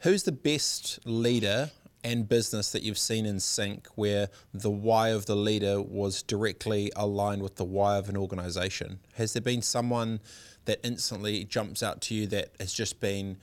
[0.00, 1.70] who's the best leader
[2.04, 6.92] and business that you've seen in sync where the why of the leader was directly
[6.96, 9.00] aligned with the why of an organization?
[9.14, 10.20] Has there been someone
[10.66, 13.38] that instantly jumps out to you that has just been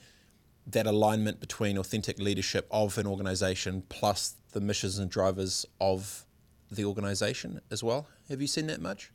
[0.66, 6.24] that alignment between authentic leadership of an organization plus the missions and drivers of
[6.70, 8.08] the organization as well.
[8.28, 9.12] Have you seen that much?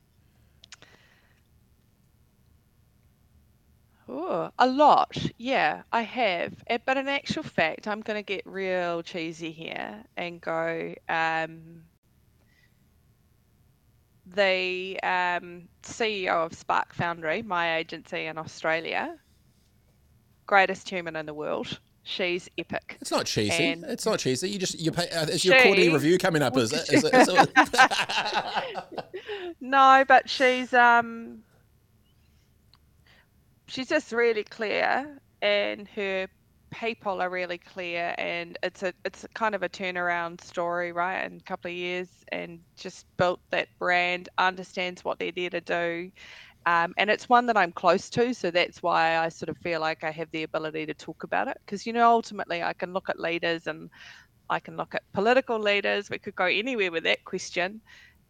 [4.08, 5.18] Oh, a lot.
[5.38, 6.54] Yeah, I have.
[6.68, 10.94] Eh, but in actual fact, I'm going to get real cheesy here and go.
[11.08, 11.84] Um,
[14.26, 19.18] the um, CEO of Spark Foundry, my agency in Australia,
[20.52, 21.80] greatest human in the world.
[22.04, 22.98] She's epic.
[23.00, 23.68] It's not cheesy.
[23.68, 24.50] And it's not cheesy.
[24.50, 25.10] You just you pay.
[25.10, 26.58] Uh, is your quarterly review coming up?
[26.58, 26.92] Is it?
[26.92, 27.50] Is it, is it
[29.62, 31.42] no, but she's um
[33.68, 36.28] she's just really clear, and her
[36.72, 41.24] people are really clear, and it's a it's a kind of a turnaround story, right?
[41.24, 45.62] In a couple of years, and just built that brand, understands what they're there to
[45.62, 46.12] do,
[46.65, 49.82] um, and it's one that I'm close to, so that's why I sort of feel
[49.82, 51.58] like I have the ability to talk about it.
[51.65, 53.89] Because you know, ultimately, I can look at leaders and
[54.50, 56.10] I can look at political leaders.
[56.10, 57.82] We could go anywhere with that question,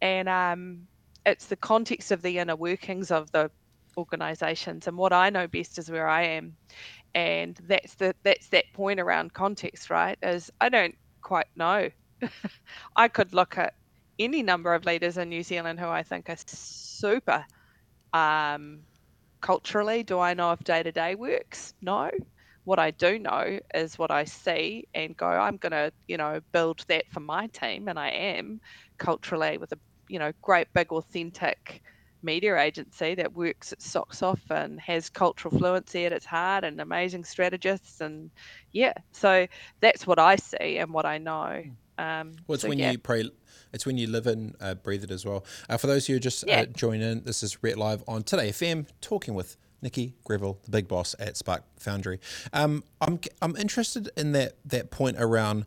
[0.02, 0.88] and um,
[1.26, 3.52] it's the context of the inner workings of the
[3.98, 4.88] organisations.
[4.88, 6.56] And what I know best is where I am,
[7.14, 10.18] and that's the that's that point around context, right?
[10.24, 11.90] Is I don't quite know.
[12.96, 13.74] I could look at
[14.20, 17.46] any number of leaders in New Zealand who I think are super
[18.14, 18.82] um,
[19.42, 21.74] culturally, do I know if day to day works?
[21.82, 22.10] No.
[22.64, 26.42] What I do know is what I see and go, I'm going to, you know,
[26.52, 27.88] build that for my team.
[27.88, 28.62] And I am
[29.00, 31.82] culturally with a you know, great big authentic
[32.22, 36.80] media agency that works its socks off and has cultural fluency at its heart and
[36.80, 38.30] amazing strategists and
[38.74, 39.48] yeah so
[39.82, 41.91] that's what i see and what i know hmm.
[42.02, 42.92] Um, well it's so, when yeah.
[42.92, 43.30] you pray
[43.74, 46.20] it's when you live and uh, breathe it as well uh, for those who are
[46.20, 46.62] just uh, yeah.
[46.62, 50.70] uh, join in this is Ret live on today fm talking with Nikki Greville, the
[50.70, 52.20] big boss at Spark Foundry.
[52.54, 55.66] Um, I'm I'm interested in that that point around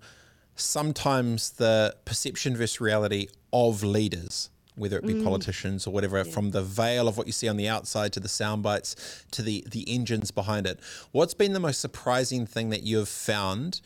[0.55, 5.25] sometimes the perception versus reality of leaders whether it be mm.
[5.25, 6.25] politicians or whatever, yeah.
[6.25, 9.42] from the veil of what you see on the outside to the sound bites to
[9.42, 10.81] the the engines behind it.
[11.12, 13.81] What's been the most surprising thing that you have found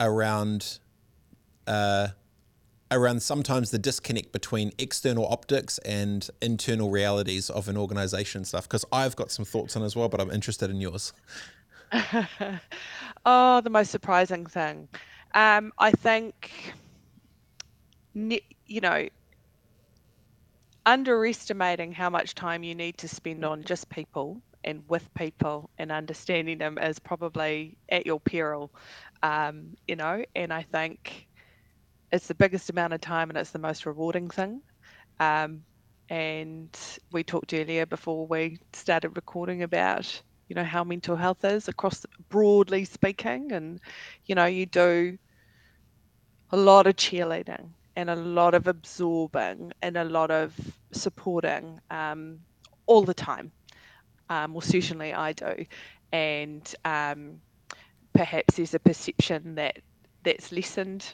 [0.00, 0.78] around
[1.68, 2.08] uh,
[2.90, 8.64] around sometimes the disconnect between external optics and internal realities of an organization stuff?
[8.64, 11.12] Because I've got some thoughts on as well, but I'm interested in yours.
[13.26, 14.88] oh, the most surprising thing.
[15.34, 16.74] Um, I think,
[18.14, 19.08] you know,
[20.86, 25.92] underestimating how much time you need to spend on just people and with people and
[25.92, 28.70] understanding them is probably at your peril,
[29.22, 30.24] um, you know.
[30.34, 31.27] And I think
[32.12, 34.60] it's the biggest amount of time and it's the most rewarding thing.
[35.20, 35.62] Um,
[36.08, 36.76] and
[37.12, 42.06] we talked earlier before we started recording about you know how mental health is across
[42.30, 43.80] broadly speaking and
[44.24, 45.18] you know you do
[46.50, 50.54] a lot of cheerleading and a lot of absorbing and a lot of
[50.92, 52.38] supporting um,
[52.86, 53.50] all the time.
[54.30, 55.64] Um, well, certainly I do.
[56.12, 57.40] And um,
[58.12, 59.78] perhaps there's a perception that
[60.22, 61.12] that's lessened,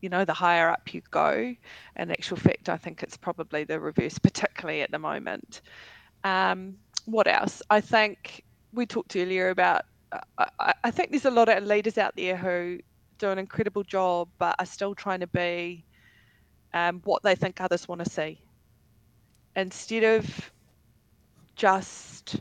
[0.00, 1.54] you know, the higher up you go.
[1.96, 5.62] In actual fact, I think it's probably the reverse, particularly at the moment.
[6.24, 6.76] Um,
[7.06, 7.62] what else?
[7.70, 11.98] I think we talked earlier about, uh, I, I think there's a lot of leaders
[11.98, 12.78] out there who
[13.18, 15.84] do an incredible job, but are still trying to be
[16.72, 18.40] um, what they think others want to see
[19.56, 20.52] instead of
[21.56, 22.40] just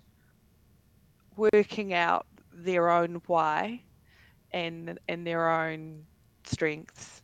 [1.35, 3.81] working out their own why
[4.51, 6.03] and and their own
[6.45, 7.22] strengths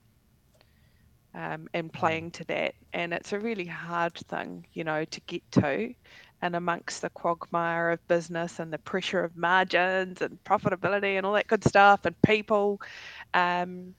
[1.36, 2.76] um, and playing to that.
[2.94, 5.94] And it's a really hard thing you know to get to
[6.42, 11.34] and amongst the quagmire of business and the pressure of margins and profitability and all
[11.34, 12.82] that good stuff and people.
[13.34, 13.94] Um,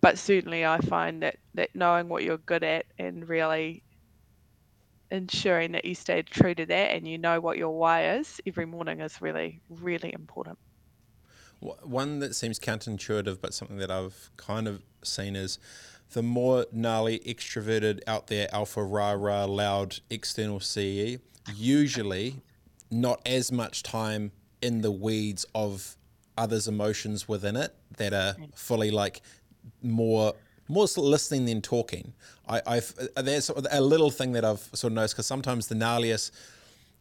[0.00, 3.82] but certainly I find that that knowing what you're good at and really
[5.10, 8.66] ensuring that you stay true to that and you know what your why is every
[8.66, 10.58] morning is really really important.
[11.60, 15.58] One that seems counterintuitive, but something that I've kind of seen is
[16.12, 21.18] the more gnarly, extroverted, out there, alpha, rah, rah, loud external CE,
[21.54, 22.36] usually
[22.90, 25.96] not as much time in the weeds of
[26.38, 28.54] others' emotions within it that are mm.
[28.54, 29.20] fully like
[29.82, 30.34] more
[30.68, 32.12] more listening than talking.
[32.48, 36.32] I, I've there's a little thing that I've sort of noticed because sometimes the gnarliest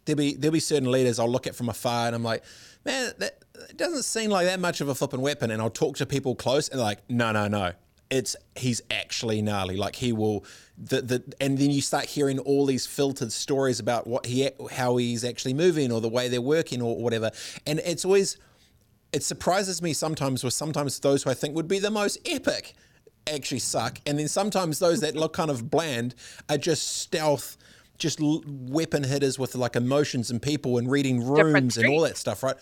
[0.06, 2.44] there'll be there'll be certain leaders I'll look at from afar and I'm like,
[2.84, 5.52] man, that it doesn't seem like that much of a flipping weapon.
[5.52, 7.74] And I'll talk to people close and like, no, no, no.
[8.10, 9.78] It's he's actually gnarly.
[9.78, 10.46] Like he will
[10.78, 14.98] the the and then you start hearing all these filtered stories about what he how
[14.98, 17.32] he's actually moving or the way they're working or whatever.
[17.66, 18.38] And it's always
[19.12, 22.74] it surprises me sometimes with sometimes those who I think would be the most epic
[23.28, 26.14] actually suck, and then sometimes those that look kind of bland
[26.50, 27.58] are just stealth,
[27.98, 32.44] just weapon hitters with like emotions and people and reading rooms and all that stuff,
[32.44, 32.56] right?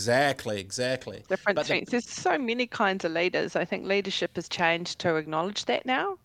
[0.00, 1.24] Exactly, exactly.
[1.28, 1.90] Different but strengths.
[1.90, 3.56] The, There's so many kinds of leaders.
[3.56, 6.16] I think leadership has changed to acknowledge that now.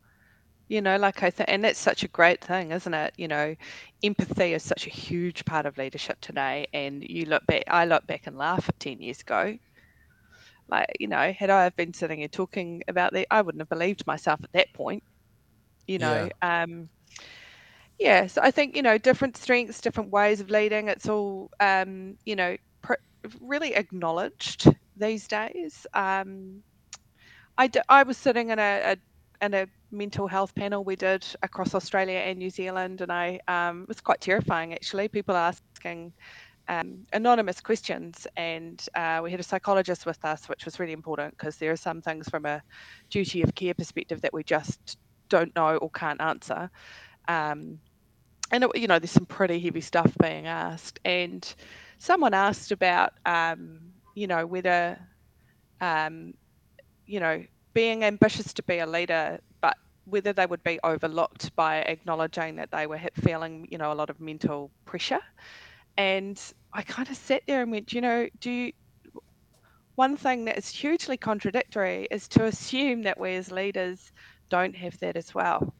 [0.67, 3.13] You know, like I think, and that's such a great thing, isn't it?
[3.17, 3.55] You know,
[4.03, 6.67] empathy is such a huge part of leadership today.
[6.73, 9.57] And you look back, I look back and laugh at 10 years ago
[10.67, 13.69] like, you know, had I have been sitting here talking about that, I wouldn't have
[13.69, 15.03] believed myself at that point.
[15.87, 16.63] You know, yeah.
[16.63, 16.89] um,
[17.99, 18.27] yeah.
[18.27, 20.87] So I think you know, different strengths, different ways of leading.
[20.87, 22.57] It's all um, you know,
[23.41, 25.85] really acknowledged these days.
[25.93, 26.63] Um,
[27.57, 28.97] I, d- I was sitting in a, a
[29.45, 33.83] in a mental health panel we did across Australia and New Zealand, and I um,
[33.83, 35.07] it was quite terrifying actually.
[35.07, 36.13] People asking
[36.67, 41.37] um, anonymous questions, and uh, we had a psychologist with us, which was really important
[41.37, 42.61] because there are some things from a
[43.09, 44.97] duty of care perspective that we just
[45.29, 46.69] don't know or can't answer.
[47.27, 47.79] Um,
[48.51, 51.55] and it, you know, there's some pretty heavy stuff being asked, and
[52.05, 54.99] someone asked about, um, you know, whether,
[55.81, 56.33] um,
[57.05, 57.43] you know,
[57.73, 62.71] being ambitious to be a leader, but whether they would be overlooked by acknowledging that
[62.71, 65.19] they were feeling, you know, a lot of mental pressure.
[65.97, 66.41] And
[66.73, 68.73] I kind of sat there and went, you know, do you,
[69.95, 74.11] one thing that is hugely contradictory is to assume that we as leaders
[74.49, 75.73] don't have that as well.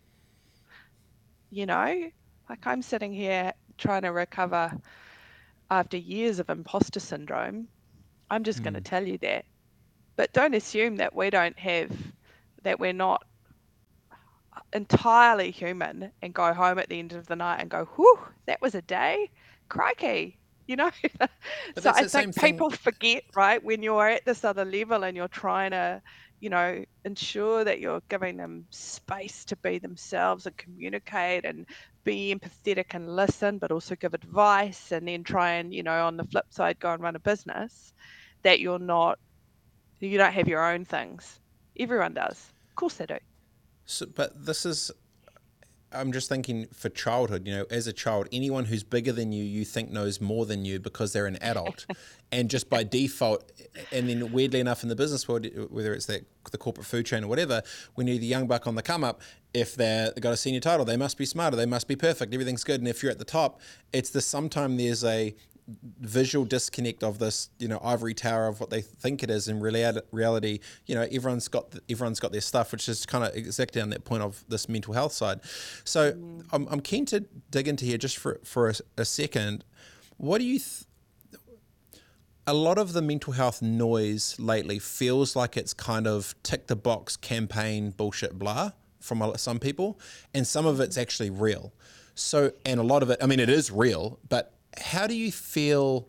[1.49, 2.09] you know,
[2.49, 4.73] like I'm sitting here trying to recover
[5.69, 7.67] after years of imposter syndrome.
[8.29, 8.63] I'm just mm.
[8.63, 9.45] going to tell you that.
[10.15, 11.91] But don't assume that we don't have,
[12.63, 13.23] that we're not
[14.73, 18.61] entirely human and go home at the end of the night and go, whew, that
[18.61, 19.29] was a day.
[19.69, 20.37] Crikey.
[20.67, 20.89] You know?
[21.77, 25.69] so I think people forget, right, when you're at this other level and you're trying
[25.69, 26.01] to,
[26.39, 31.67] you know, ensure that you're giving them space to be themselves and communicate and
[32.05, 36.15] be empathetic and listen, but also give advice and then try and, you know, on
[36.15, 37.91] the flip side, go and run a business,
[38.43, 39.19] that you're not,
[39.99, 41.39] you don't have your own things.
[41.77, 42.53] Everyone does.
[42.69, 43.17] Of course they do.
[43.85, 44.91] So, but this is,
[45.91, 49.43] I'm just thinking for childhood, you know, as a child, anyone who's bigger than you,
[49.43, 51.85] you think knows more than you because they're an adult.
[52.31, 53.51] and just by default,
[53.91, 57.23] and then weirdly enough, in the business world, whether it's that the corporate food chain
[57.23, 57.61] or whatever,
[57.95, 59.21] when you're the young buck on the come up,
[59.55, 62.65] if they've got a senior title, they must be smarter, they must be perfect, everything's
[62.65, 62.81] good.
[62.81, 63.61] And if you're at the top,
[63.93, 65.33] it's the sometimes there's a
[66.01, 69.61] visual disconnect of this, you know, ivory tower of what they think it is in
[69.61, 70.59] reality.
[70.85, 74.03] You know, everyone's got everyone's got their stuff, which is kind of exactly on that
[74.03, 75.39] point of this mental health side.
[75.85, 76.45] So mm.
[76.51, 79.63] I'm, I'm keen to dig into here just for for a, a second.
[80.17, 80.59] What do you?
[80.59, 80.85] Th-
[82.45, 86.75] a lot of the mental health noise lately feels like it's kind of tick the
[86.75, 88.71] box campaign bullshit blah
[89.05, 89.99] from some people,
[90.33, 91.71] and some of it's actually real.
[92.15, 95.31] So, and a lot of it, I mean, it is real, but how do you
[95.31, 96.07] feel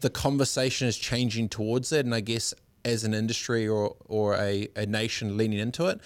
[0.00, 2.04] the conversation is changing towards it?
[2.04, 2.54] And I guess
[2.84, 6.00] as an industry or or a, a nation leaning into it,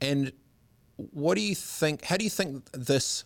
[0.00, 0.32] and
[0.96, 2.04] what do you think?
[2.04, 3.24] How do you think this?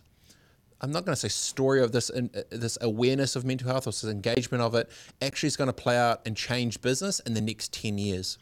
[0.79, 2.11] I'm not going to say story of this
[2.49, 4.89] this awareness of mental health or this engagement of it
[5.21, 8.37] actually is going to play out and change business in the next ten years.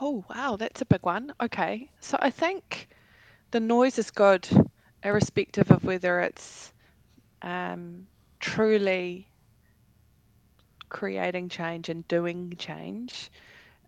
[0.00, 1.32] Oh wow, that's a big one.
[1.42, 2.88] Okay, so I think
[3.50, 4.48] the noise is good,
[5.02, 6.72] irrespective of whether it's
[7.42, 8.06] um,
[8.40, 9.28] truly
[10.88, 13.30] creating change and doing change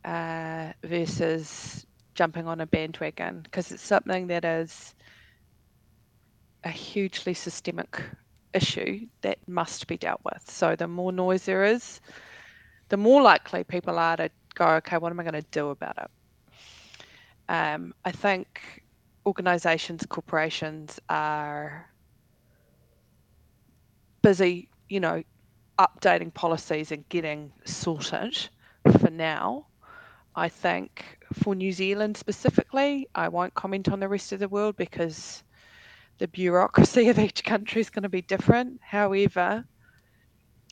[0.05, 4.95] uh, versus jumping on a bandwagon because it's something that is
[6.65, 8.03] a hugely systemic
[8.55, 10.43] issue that must be dealt with.
[10.49, 12.01] So the more noise there is,
[12.89, 15.97] the more likely people are to go, okay, what am I going to do about
[15.99, 16.11] it?
[17.49, 18.83] Um, I think
[19.25, 21.89] organizations, corporations are
[24.23, 25.23] busy, you know,
[25.79, 28.49] updating policies and getting sorted
[29.01, 29.67] for now.
[30.35, 34.77] I think for New Zealand specifically, I won't comment on the rest of the world
[34.77, 35.43] because
[36.19, 38.81] the bureaucracy of each country is going to be different.
[38.83, 39.65] However,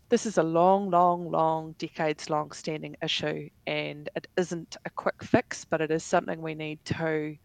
[0.09, 5.23] this is a long, long, long, decades long standing issue, and it isn't a quick
[5.23, 7.37] fix, but it is something we need to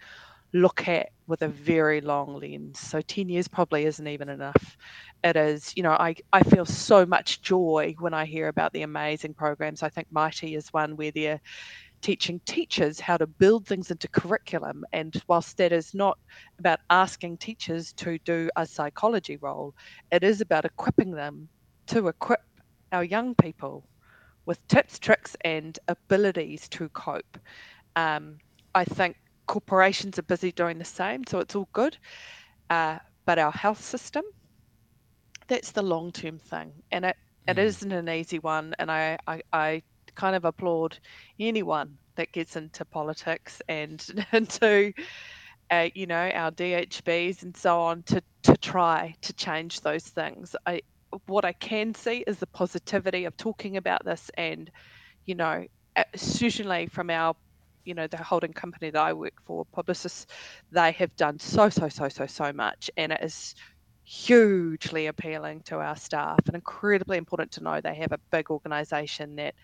[0.53, 2.77] look at with a very long lens.
[2.77, 4.77] So 10 years probably isn't even enough.
[5.23, 8.81] It is, you know, I, I feel so much joy when I hear about the
[8.81, 9.81] amazing programs.
[9.81, 11.41] I think Mitey is one where they're
[12.01, 14.83] teaching teachers how to build things into curriculum.
[14.91, 16.17] And whilst that is not
[16.59, 19.73] about asking teachers to do a psychology role,
[20.11, 21.47] it is about equipping them
[21.87, 22.41] to equip
[22.91, 23.83] our young people
[24.45, 27.37] with tips, tricks, and abilities to cope.
[27.95, 28.37] Um,
[28.73, 29.17] I think
[29.47, 31.97] corporations are busy doing the same, so it's all good.
[32.69, 34.23] Uh, but our health system,
[35.47, 36.71] that's the long term thing.
[36.91, 37.15] And it,
[37.47, 37.51] mm.
[37.51, 38.73] it isn't an easy one.
[38.79, 39.83] And I, I, I
[40.15, 40.97] kind of applaud
[41.39, 44.93] anyone that gets into politics and into
[45.71, 50.55] uh, you know our DHBs and so on to to try to change those things.
[50.65, 50.81] I
[51.25, 54.69] what I can see is the positivity of talking about this and
[55.25, 55.65] you know
[56.15, 57.35] certainly from our
[57.85, 60.25] you know the holding company that I work for, Publicis,
[60.71, 63.55] they have done so so so so so much, and it is
[64.03, 69.35] hugely appealing to our staff and incredibly important to know they have a big organisation
[69.37, 69.55] that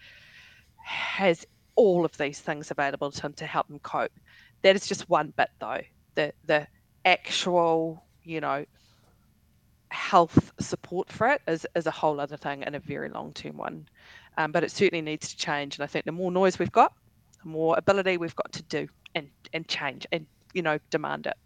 [0.83, 1.45] has
[1.75, 4.11] all of these things available to them to help them cope.
[4.61, 5.81] That is just one bit though.
[6.15, 6.67] The the
[7.05, 8.65] actual you know
[9.89, 13.57] health support for it is, is a whole other thing and a very long term
[13.57, 13.87] one.
[14.37, 15.75] Um, but it certainly needs to change.
[15.75, 16.93] And I think the more noise we've got,
[17.43, 21.37] the more ability we've got to do and and change and you know demand it.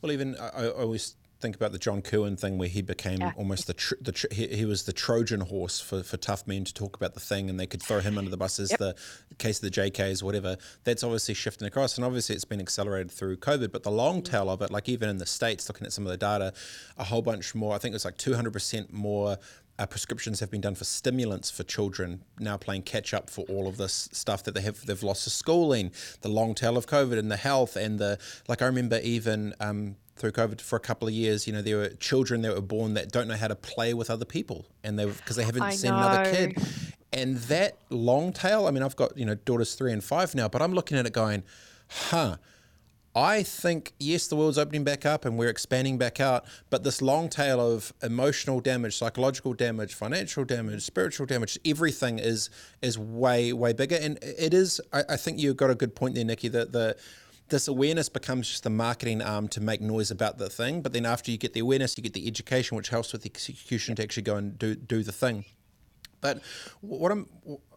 [0.00, 3.32] Well, even I, I always think about the John Kirwan thing where he became yeah.
[3.36, 6.64] almost the tr- the tr- he, he, was the Trojan horse for, for tough men
[6.64, 8.78] to talk about the thing, and they could throw him under the bus as yep.
[8.78, 8.96] the
[9.38, 10.56] case of the JKs, whatever.
[10.84, 13.72] That's obviously shifting across, and obviously it's been accelerated through COVID.
[13.72, 14.24] But the long mm.
[14.24, 16.52] tail of it, like even in the states, looking at some of the data,
[16.96, 17.74] a whole bunch more.
[17.74, 19.38] I think it's like two hundred percent more
[19.78, 23.66] uh, prescriptions have been done for stimulants for children now playing catch up for all
[23.66, 27.18] of this stuff that they have they've lost to schooling the long tail of covid
[27.18, 28.16] and the health and the
[28.46, 31.46] like i remember even um, through COVID for a couple of years.
[31.46, 34.10] You know, there were children that were born that don't know how to play with
[34.10, 36.58] other people, and they because they haven't I seen another kid.
[37.12, 38.66] And that long tail.
[38.66, 41.06] I mean, I've got you know daughters three and five now, but I'm looking at
[41.06, 41.42] it going,
[41.88, 42.36] huh.
[43.16, 47.00] I think yes, the world's opening back up and we're expanding back out, but this
[47.00, 52.50] long tail of emotional damage, psychological damage, financial damage, spiritual damage, everything is
[52.82, 53.96] is way way bigger.
[54.00, 54.80] And it is.
[54.92, 56.48] I, I think you've got a good point there, Nikki.
[56.48, 56.96] That the
[57.48, 60.80] this awareness becomes just the marketing arm to make noise about the thing.
[60.80, 63.30] But then after you get the awareness, you get the education, which helps with the
[63.30, 65.44] execution to actually go and do do the thing.
[66.20, 66.40] But
[66.80, 67.28] what I'm,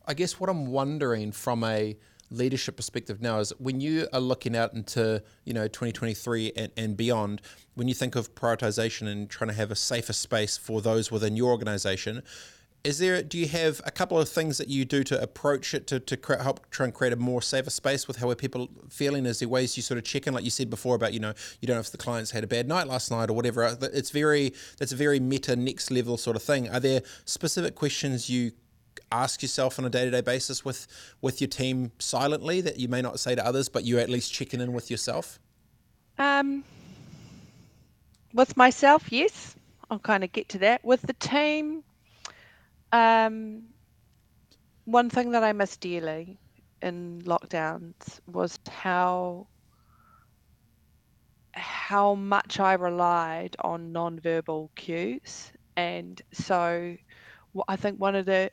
[0.07, 1.97] I guess, what I'm wondering from a
[2.29, 6.97] leadership perspective now is when you are looking out into you know 2023 and, and
[6.97, 7.41] beyond
[7.75, 11.37] when you think of prioritization and trying to have a safer space for those within
[11.37, 12.21] your organization
[12.83, 15.87] is there do you have a couple of things that you do to approach it
[15.87, 18.69] to, to cre- help try and create a more safer space with how are people
[18.89, 19.25] feeling?
[19.25, 21.33] Is there ways you sort of check in like you said before about you know
[21.59, 24.11] you don't know if the clients had a bad night last night or whatever it's
[24.11, 26.69] very that's a very meta next level sort of thing.
[26.69, 28.51] Are there specific questions you
[29.11, 30.87] ask yourself on a day-to-day basis with
[31.21, 34.33] with your team silently that you may not say to others but you're at least
[34.33, 35.39] checking in with yourself?
[36.19, 36.63] Um,
[38.33, 39.55] with myself, yes,
[39.89, 40.83] I'll kind of get to that.
[40.83, 41.83] With the team,
[42.91, 43.63] um,
[44.85, 46.39] one thing that I missed dearly
[46.81, 49.49] in lockdowns was how
[51.53, 56.95] how much I relied on non-verbal cues, and so
[57.67, 58.51] I think one of the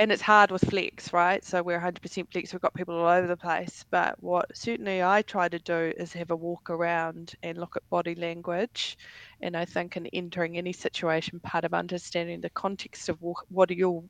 [0.00, 1.44] and it's hard with flex, right?
[1.44, 2.54] So we're 100% flex.
[2.54, 3.84] We've got people all over the place.
[3.90, 7.82] But what certainly I try to do is have a walk around and look at
[7.90, 8.96] body language.
[9.42, 13.70] And I think in entering any situation, part of understanding the context of wh- what
[13.70, 14.02] you're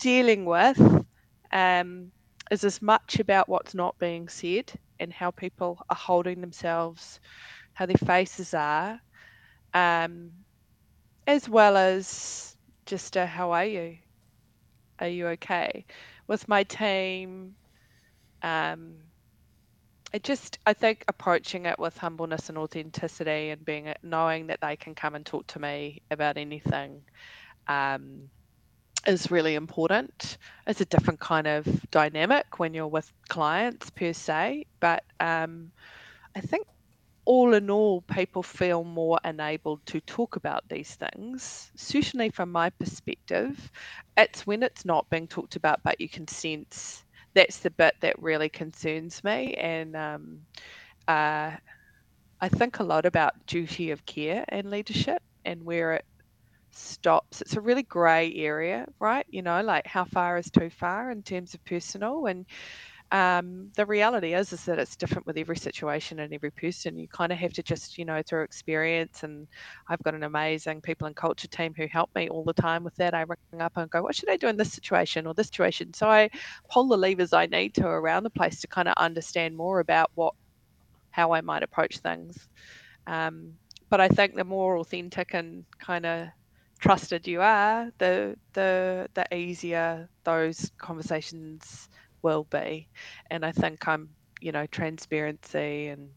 [0.00, 0.80] dealing with
[1.52, 2.10] um,
[2.50, 7.20] is as much about what's not being said and how people are holding themselves,
[7.74, 9.00] how their faces are,
[9.74, 10.32] um,
[11.28, 12.56] as well as
[12.86, 13.96] just a how are you?
[15.00, 15.84] Are you okay?
[16.26, 17.56] With my team
[18.42, 18.94] um
[20.12, 24.76] it just i think approaching it with humbleness and authenticity and being knowing that they
[24.76, 27.02] can come and talk to me about anything
[27.68, 28.30] um
[29.06, 30.36] is really important.
[30.66, 35.72] It's a different kind of dynamic when you're with clients per se but um
[36.36, 36.66] i think
[37.30, 41.70] all in all, people feel more enabled to talk about these things.
[41.76, 43.70] Certainly, from my perspective,
[44.16, 47.04] it's when it's not being talked about, but you can sense
[47.34, 49.54] that's the bit that really concerns me.
[49.54, 50.40] And um,
[51.06, 51.52] uh,
[52.40, 56.04] I think a lot about duty of care and leadership and where it
[56.72, 57.40] stops.
[57.42, 59.26] It's a really grey area, right?
[59.28, 62.46] You know, like how far is too far in terms of personal and
[63.12, 66.98] um, the reality is is that it's different with every situation and every person.
[66.98, 69.24] You kind of have to just, you know, through experience.
[69.24, 69.48] And
[69.88, 72.94] I've got an amazing people and culture team who help me all the time with
[72.96, 73.14] that.
[73.14, 75.92] I ring up and go, what should I do in this situation or this situation?
[75.92, 76.28] So I
[76.70, 80.10] pull the levers I need to around the place to kind of understand more about
[80.14, 80.34] what,
[81.10, 82.48] how I might approach things.
[83.06, 83.54] Um,
[83.90, 86.28] but I think the more authentic and kind of
[86.80, 91.88] trusted you are, the the the easier those conversations
[92.22, 92.88] will be.
[93.30, 94.10] And I think I'm,
[94.40, 96.10] you know, transparency and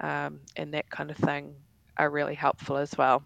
[0.00, 1.54] um, and that kind of thing
[1.96, 3.22] are really helpful as well.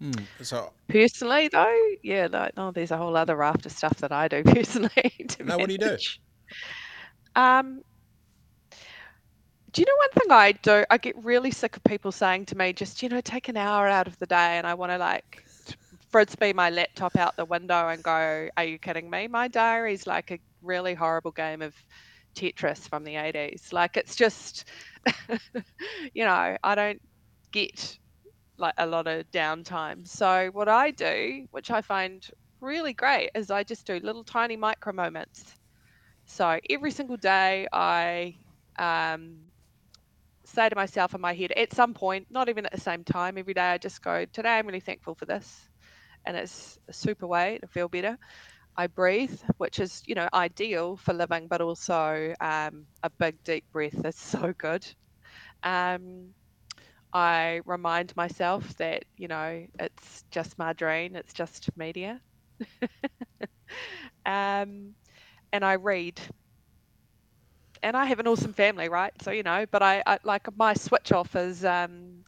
[0.00, 0.12] Hmm.
[0.42, 4.28] So personally, though, yeah, like, oh, there's a whole other raft of stuff that I
[4.28, 4.90] do personally.
[5.28, 5.96] To now, what do you do?
[7.34, 7.82] Um,
[9.72, 10.84] do you know one thing I do?
[10.88, 13.86] I get really sick of people saying to me, just you know, take an hour
[13.88, 15.44] out of the day, and I want to like
[16.10, 19.28] frisbee my laptop out the window and go, "Are you kidding me?
[19.28, 21.74] My diary's like a really horrible game of
[22.36, 23.68] Tetris from the 80s.
[23.72, 24.68] Like it's just,
[26.14, 27.00] you know, I don't
[27.52, 27.98] get
[28.58, 30.06] like a lot of downtime.
[30.08, 32.26] So what I do, which I find
[32.60, 35.44] really great, is I just do little tiny micro moments.
[36.26, 38.36] So every single day I
[38.78, 39.38] um,
[40.46, 43.38] say to myself in my head at some point, not even at the same time
[43.38, 45.68] every day, I just go, today I'm really thankful for this.
[46.26, 48.18] And it's a super way to feel better.
[48.76, 53.64] I breathe, which is, you know, ideal for living, but also um, a big deep
[53.72, 54.86] breath is so good.
[55.62, 56.34] Um,
[57.12, 62.20] I remind myself that, you know, it's just my margarine, it's just media.
[64.26, 64.94] um,
[65.52, 66.20] and I read.
[67.82, 69.12] And I have an awesome family, right?
[69.22, 72.24] So, you know, but I, I like my switch off is um,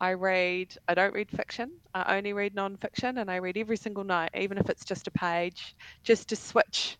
[0.00, 1.72] I read, I don't read fiction.
[1.94, 5.10] I only read non-fiction and I read every single night, even if it's just a
[5.10, 6.98] page, just to switch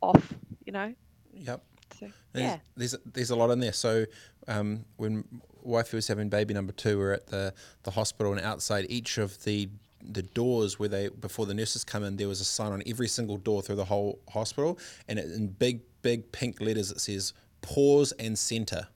[0.00, 0.32] off,
[0.64, 0.94] you know?
[1.34, 1.62] Yep.
[1.98, 2.58] So, there's, yeah.
[2.76, 3.72] There's, there's a lot in there.
[3.72, 4.04] So
[4.48, 5.24] um, when
[5.62, 7.52] wife was having baby number two, we we're at the
[7.82, 9.68] the hospital, and outside each of the
[10.02, 13.08] the doors where they before the nurses come in, there was a sign on every
[13.08, 14.78] single door through the whole hospital,
[15.08, 17.32] and it, in big big pink letters it says
[17.62, 18.86] pause and center.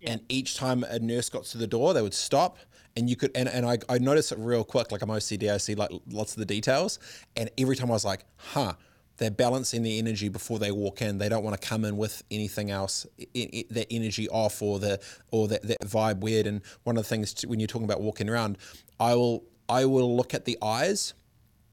[0.00, 0.12] Yeah.
[0.12, 2.58] And each time a nurse got to the door, they would stop
[2.96, 5.56] and you could and, and I, I noticed it real quick like i'm ocd i
[5.58, 6.98] see like lots of the details
[7.36, 8.72] and every time i was like huh
[9.18, 12.22] they're balancing the energy before they walk in they don't want to come in with
[12.30, 17.04] anything else that energy off or the or that, that vibe weird and one of
[17.04, 18.58] the things to, when you're talking about walking around
[18.98, 21.14] i will i will look at the eyes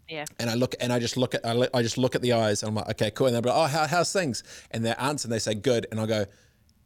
[0.10, 0.26] yeah.
[0.38, 2.62] And I look and I just look at I, I just look at the eyes
[2.62, 3.28] and I'm like, okay, cool.
[3.28, 4.44] And they're like, oh, how, how's things?
[4.70, 6.26] And they answer and they say good, and I go,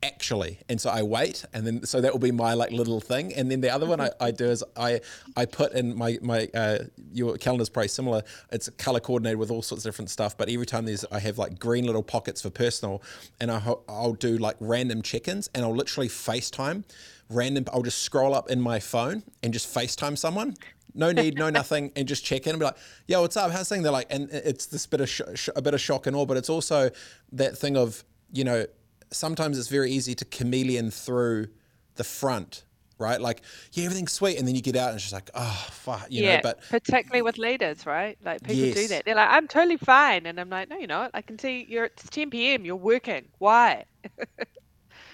[0.04, 0.60] actually.
[0.70, 3.34] And so i wait and then so that will be my like little thing.
[3.34, 5.02] And then the other one I, I do is i
[5.36, 6.80] i put in my my uh
[7.12, 8.22] your calendar's probably similar.
[8.52, 11.38] It's color coordinated with all sorts of different stuff but every time there's i have
[11.38, 13.02] like green little pockets for personal
[13.40, 16.84] and I, i'll do like random check-ins and i'll literally facetime
[17.30, 20.56] random i'll just scroll up in my phone and just facetime someone.
[20.94, 22.78] No need, no nothing, and just check in and be like,
[23.08, 23.52] "Yo, what's up?
[23.52, 26.08] How's things?" They're like, and it's this bit of sh- sh- a bit of shock
[26.08, 26.90] and all, but it's also
[27.34, 28.66] that thing of you know
[29.12, 31.48] sometimes it's very easy to chameleon through
[31.96, 32.64] the front
[33.00, 33.20] right?
[33.22, 33.42] Like,
[33.74, 36.24] yeah, everything's sweet, and then you get out and it's just like, oh, fuck, you
[36.24, 36.42] yeah, know.
[36.44, 38.18] But particularly with leaders, right?
[38.24, 38.76] Like people yes.
[38.76, 39.06] do that.
[39.06, 41.12] They're like, I'm totally fine, and I'm like, no, you're not.
[41.14, 42.66] I can see you're it's 10 p.m.
[42.66, 43.26] You're working.
[43.38, 43.86] Why?
[44.18, 44.46] yeah.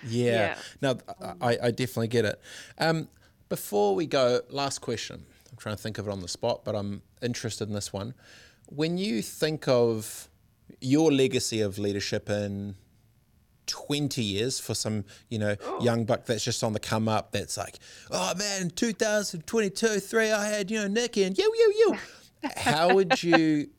[0.04, 0.56] yeah.
[0.82, 0.98] No,
[1.41, 2.41] I, I definitely get it.
[2.78, 3.10] Um,
[3.50, 5.26] before we go, last question.
[5.52, 8.16] I'm trying to think of it on the spot, but I'm interested in this one.
[8.68, 10.30] When you think of
[10.82, 12.76] your legacy of leadership in
[13.68, 15.84] 20 years for some, you know, oh.
[15.84, 17.80] young buck that's just on the come up that's like,
[18.11, 22.49] oh man, 2022, three, I had, you know, Nick and you, you, you.
[22.55, 23.70] how would you,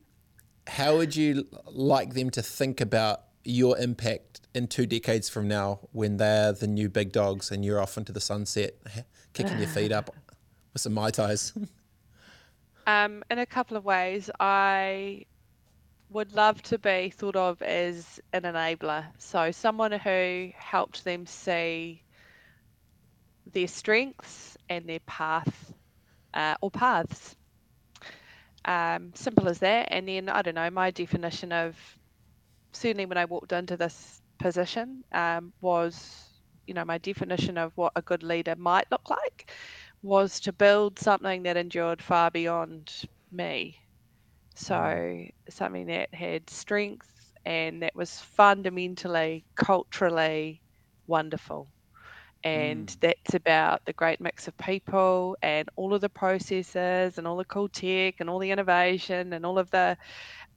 [0.67, 5.79] how would you like them to think about your impact in two decades from now
[5.91, 8.75] when they're the new big dogs and you're off into the sunset,
[9.33, 10.09] kicking your feet up
[10.73, 11.53] with some Mai Tais?
[12.87, 15.25] Um, in a couple of ways, I
[16.09, 19.05] would love to be thought of as an enabler.
[19.17, 22.03] So, someone who helped them see
[23.53, 25.73] their strengths and their path
[26.33, 27.35] uh, or paths.
[28.65, 29.89] Um, simple as that.
[29.91, 31.75] And then, I don't know, my definition of
[32.71, 36.29] certainly when I walked into this position um, was,
[36.67, 39.51] you know, my definition of what a good leader might look like
[40.01, 42.91] was to build something that endured far beyond
[43.31, 43.79] me
[44.55, 50.61] so something that had strength and that was fundamentally, culturally
[51.07, 51.67] wonderful.
[52.43, 52.99] And mm.
[52.99, 57.45] that's about the great mix of people and all of the processes and all the
[57.45, 59.97] cool tech and all the innovation and all of the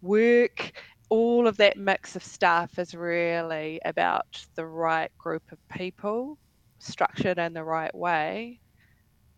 [0.00, 0.72] work.
[1.10, 6.36] All of that mix of stuff is really about the right group of people,
[6.78, 8.60] structured in the right way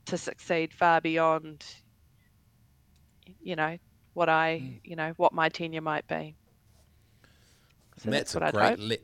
[0.07, 1.65] to succeed far beyond,
[3.41, 3.79] you know,
[4.15, 4.81] what I, mm.
[4.85, 6.35] you know, what my tenure might be.
[8.03, 8.79] So that's, that's a great.
[8.79, 8.97] Le-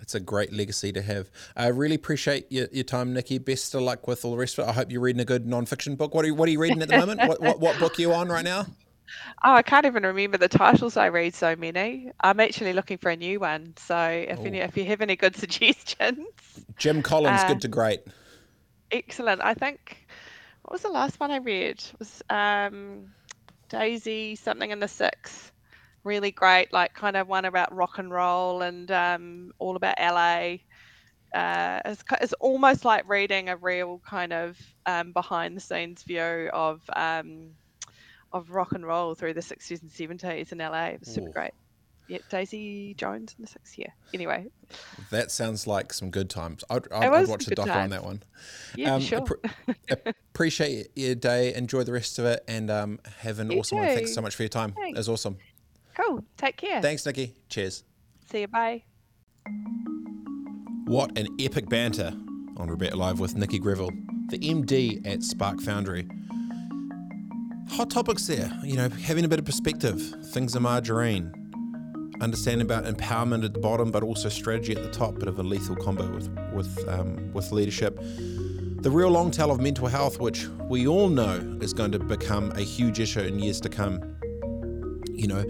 [0.00, 1.30] it's a great legacy to have.
[1.56, 3.38] I really appreciate your, your time, Nikki.
[3.38, 4.68] Best of luck with all the rest of it.
[4.68, 6.12] I hope you're reading a good non-fiction book.
[6.12, 7.20] What are you, what are you reading at the moment?
[7.20, 8.66] what, what, what book are you on right now?
[9.44, 10.96] Oh, I can't even remember the titles.
[10.96, 12.10] I read so many.
[12.20, 13.74] I'm actually looking for a new one.
[13.76, 16.26] So if any, if you have any good suggestions,
[16.78, 18.00] Jim Collins, uh, good to great.
[18.90, 19.42] Excellent.
[19.42, 20.06] I think
[20.62, 21.78] what was the last one I read?
[21.78, 23.12] It was um,
[23.72, 25.52] Daisy something in the six.
[26.04, 30.64] Really great, like kind of one about rock and roll and um, all about LA.
[31.34, 36.50] Uh, it's, it's almost like reading a real kind of um, behind the scenes view
[36.52, 37.52] of um,
[38.32, 40.88] of rock and roll through the 60s and 70s in LA.
[40.90, 41.34] It was super Ooh.
[41.34, 41.52] great.
[42.08, 43.88] Yeah, Daisy Jones in the sixth year.
[44.12, 44.46] Anyway,
[45.10, 46.64] that sounds like some good times.
[46.68, 48.22] I'd, I'd, I'd watch the doc on that one.
[48.76, 49.24] Yeah, um, sure.
[50.34, 51.54] appreciate your day.
[51.54, 53.84] Enjoy the rest of it, and um, have an you awesome too.
[53.84, 53.94] one.
[53.94, 54.72] Thanks so much for your time.
[54.72, 54.96] Thanks.
[54.96, 55.38] It was awesome.
[55.96, 56.24] Cool.
[56.36, 56.82] Take care.
[56.82, 57.34] Thanks, Nikki.
[57.48, 57.84] Cheers.
[58.30, 58.48] See you.
[58.48, 58.82] Bye.
[60.86, 62.12] What an epic banter
[62.56, 63.90] on Rebet Live with Nikki Greville,
[64.28, 66.06] the MD at Spark Foundry
[67.72, 68.52] hot topics there.
[68.62, 71.32] You know, having a bit of perspective, things are margarine,
[72.20, 75.18] understanding about empowerment at the bottom, but also strategy at the top.
[75.18, 77.98] Bit of a lethal combo with with um, with leadership.
[78.00, 82.50] The real long tail of mental health, which we all know is going to become
[82.52, 84.00] a huge issue in years to come.
[85.08, 85.44] You know,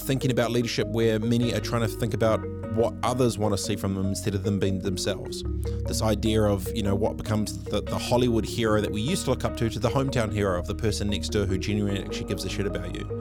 [0.00, 2.40] thinking about leadership where many are trying to think about
[2.74, 5.42] what others want to see from them instead of them being themselves.
[5.86, 9.30] This idea of, you know, what becomes the, the Hollywood hero that we used to
[9.30, 12.26] look up to to the hometown hero of the person next door who genuinely actually
[12.26, 13.20] gives a shit about you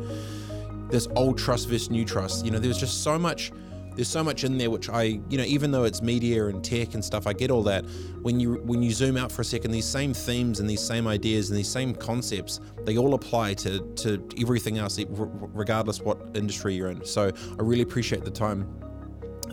[0.89, 2.45] this old trust versus new trust.
[2.45, 3.51] You know, there was just so much
[3.95, 6.93] there's so much in there which I, you know, even though it's media and tech
[6.93, 7.83] and stuff, I get all that.
[8.21, 11.05] When you when you zoom out for a second, these same themes and these same
[11.05, 16.75] ideas and these same concepts, they all apply to to everything else, regardless what industry
[16.75, 17.03] you're in.
[17.03, 17.29] So
[17.59, 18.67] I really appreciate the time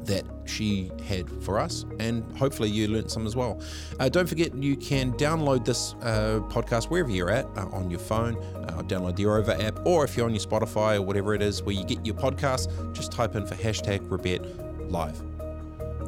[0.07, 3.61] that she had for us, and hopefully you learnt some as well.
[3.98, 8.00] Uh, don't forget, you can download this uh, podcast wherever you're at uh, on your
[8.00, 8.36] phone.
[8.36, 11.62] Uh, download the Rova app, or if you're on your Spotify or whatever it is
[11.62, 15.20] where you get your podcast, just type in for hashtag Rebet Live.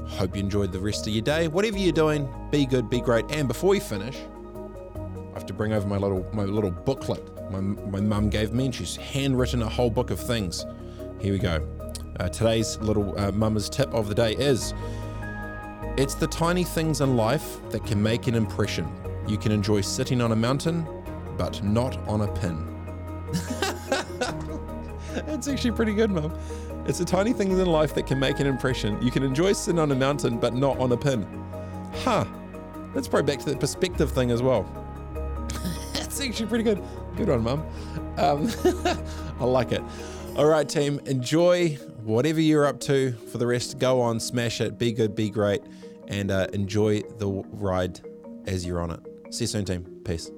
[0.09, 1.49] Hope you enjoyed the rest of your day.
[1.49, 3.27] Whatever you're doing, be good, be great.
[3.31, 7.61] And before we finish, I have to bring over my little my little booklet my
[7.61, 10.65] my mum gave me, and she's handwritten a whole book of things.
[11.21, 11.78] Here we go.
[12.19, 14.75] Uh, today's little uh, mama's tip of the day is
[15.97, 18.91] it's the tiny things in life that can make an impression.
[19.29, 20.87] You can enjoy sitting on a mountain,
[21.37, 22.67] but not on a pin.
[25.27, 26.37] That's actually pretty good, mum.
[26.87, 29.01] It's the tiny things in life that can make an impression.
[29.01, 31.27] You can enjoy sitting on a mountain, but not on a pin.
[32.03, 32.25] Huh.
[32.95, 34.65] Let's probably back to the perspective thing as well.
[35.93, 36.83] That's actually pretty good.
[37.17, 37.67] Good one, mum.
[38.17, 38.51] Um,
[39.41, 39.83] I like it.
[40.39, 41.71] All right, team, enjoy
[42.05, 43.81] whatever you're up to for the rest.
[43.81, 45.63] Go on, smash it, be good, be great,
[46.07, 47.99] and uh, enjoy the ride
[48.47, 49.01] as you're on it.
[49.35, 50.01] See you soon, team.
[50.05, 50.31] Peace.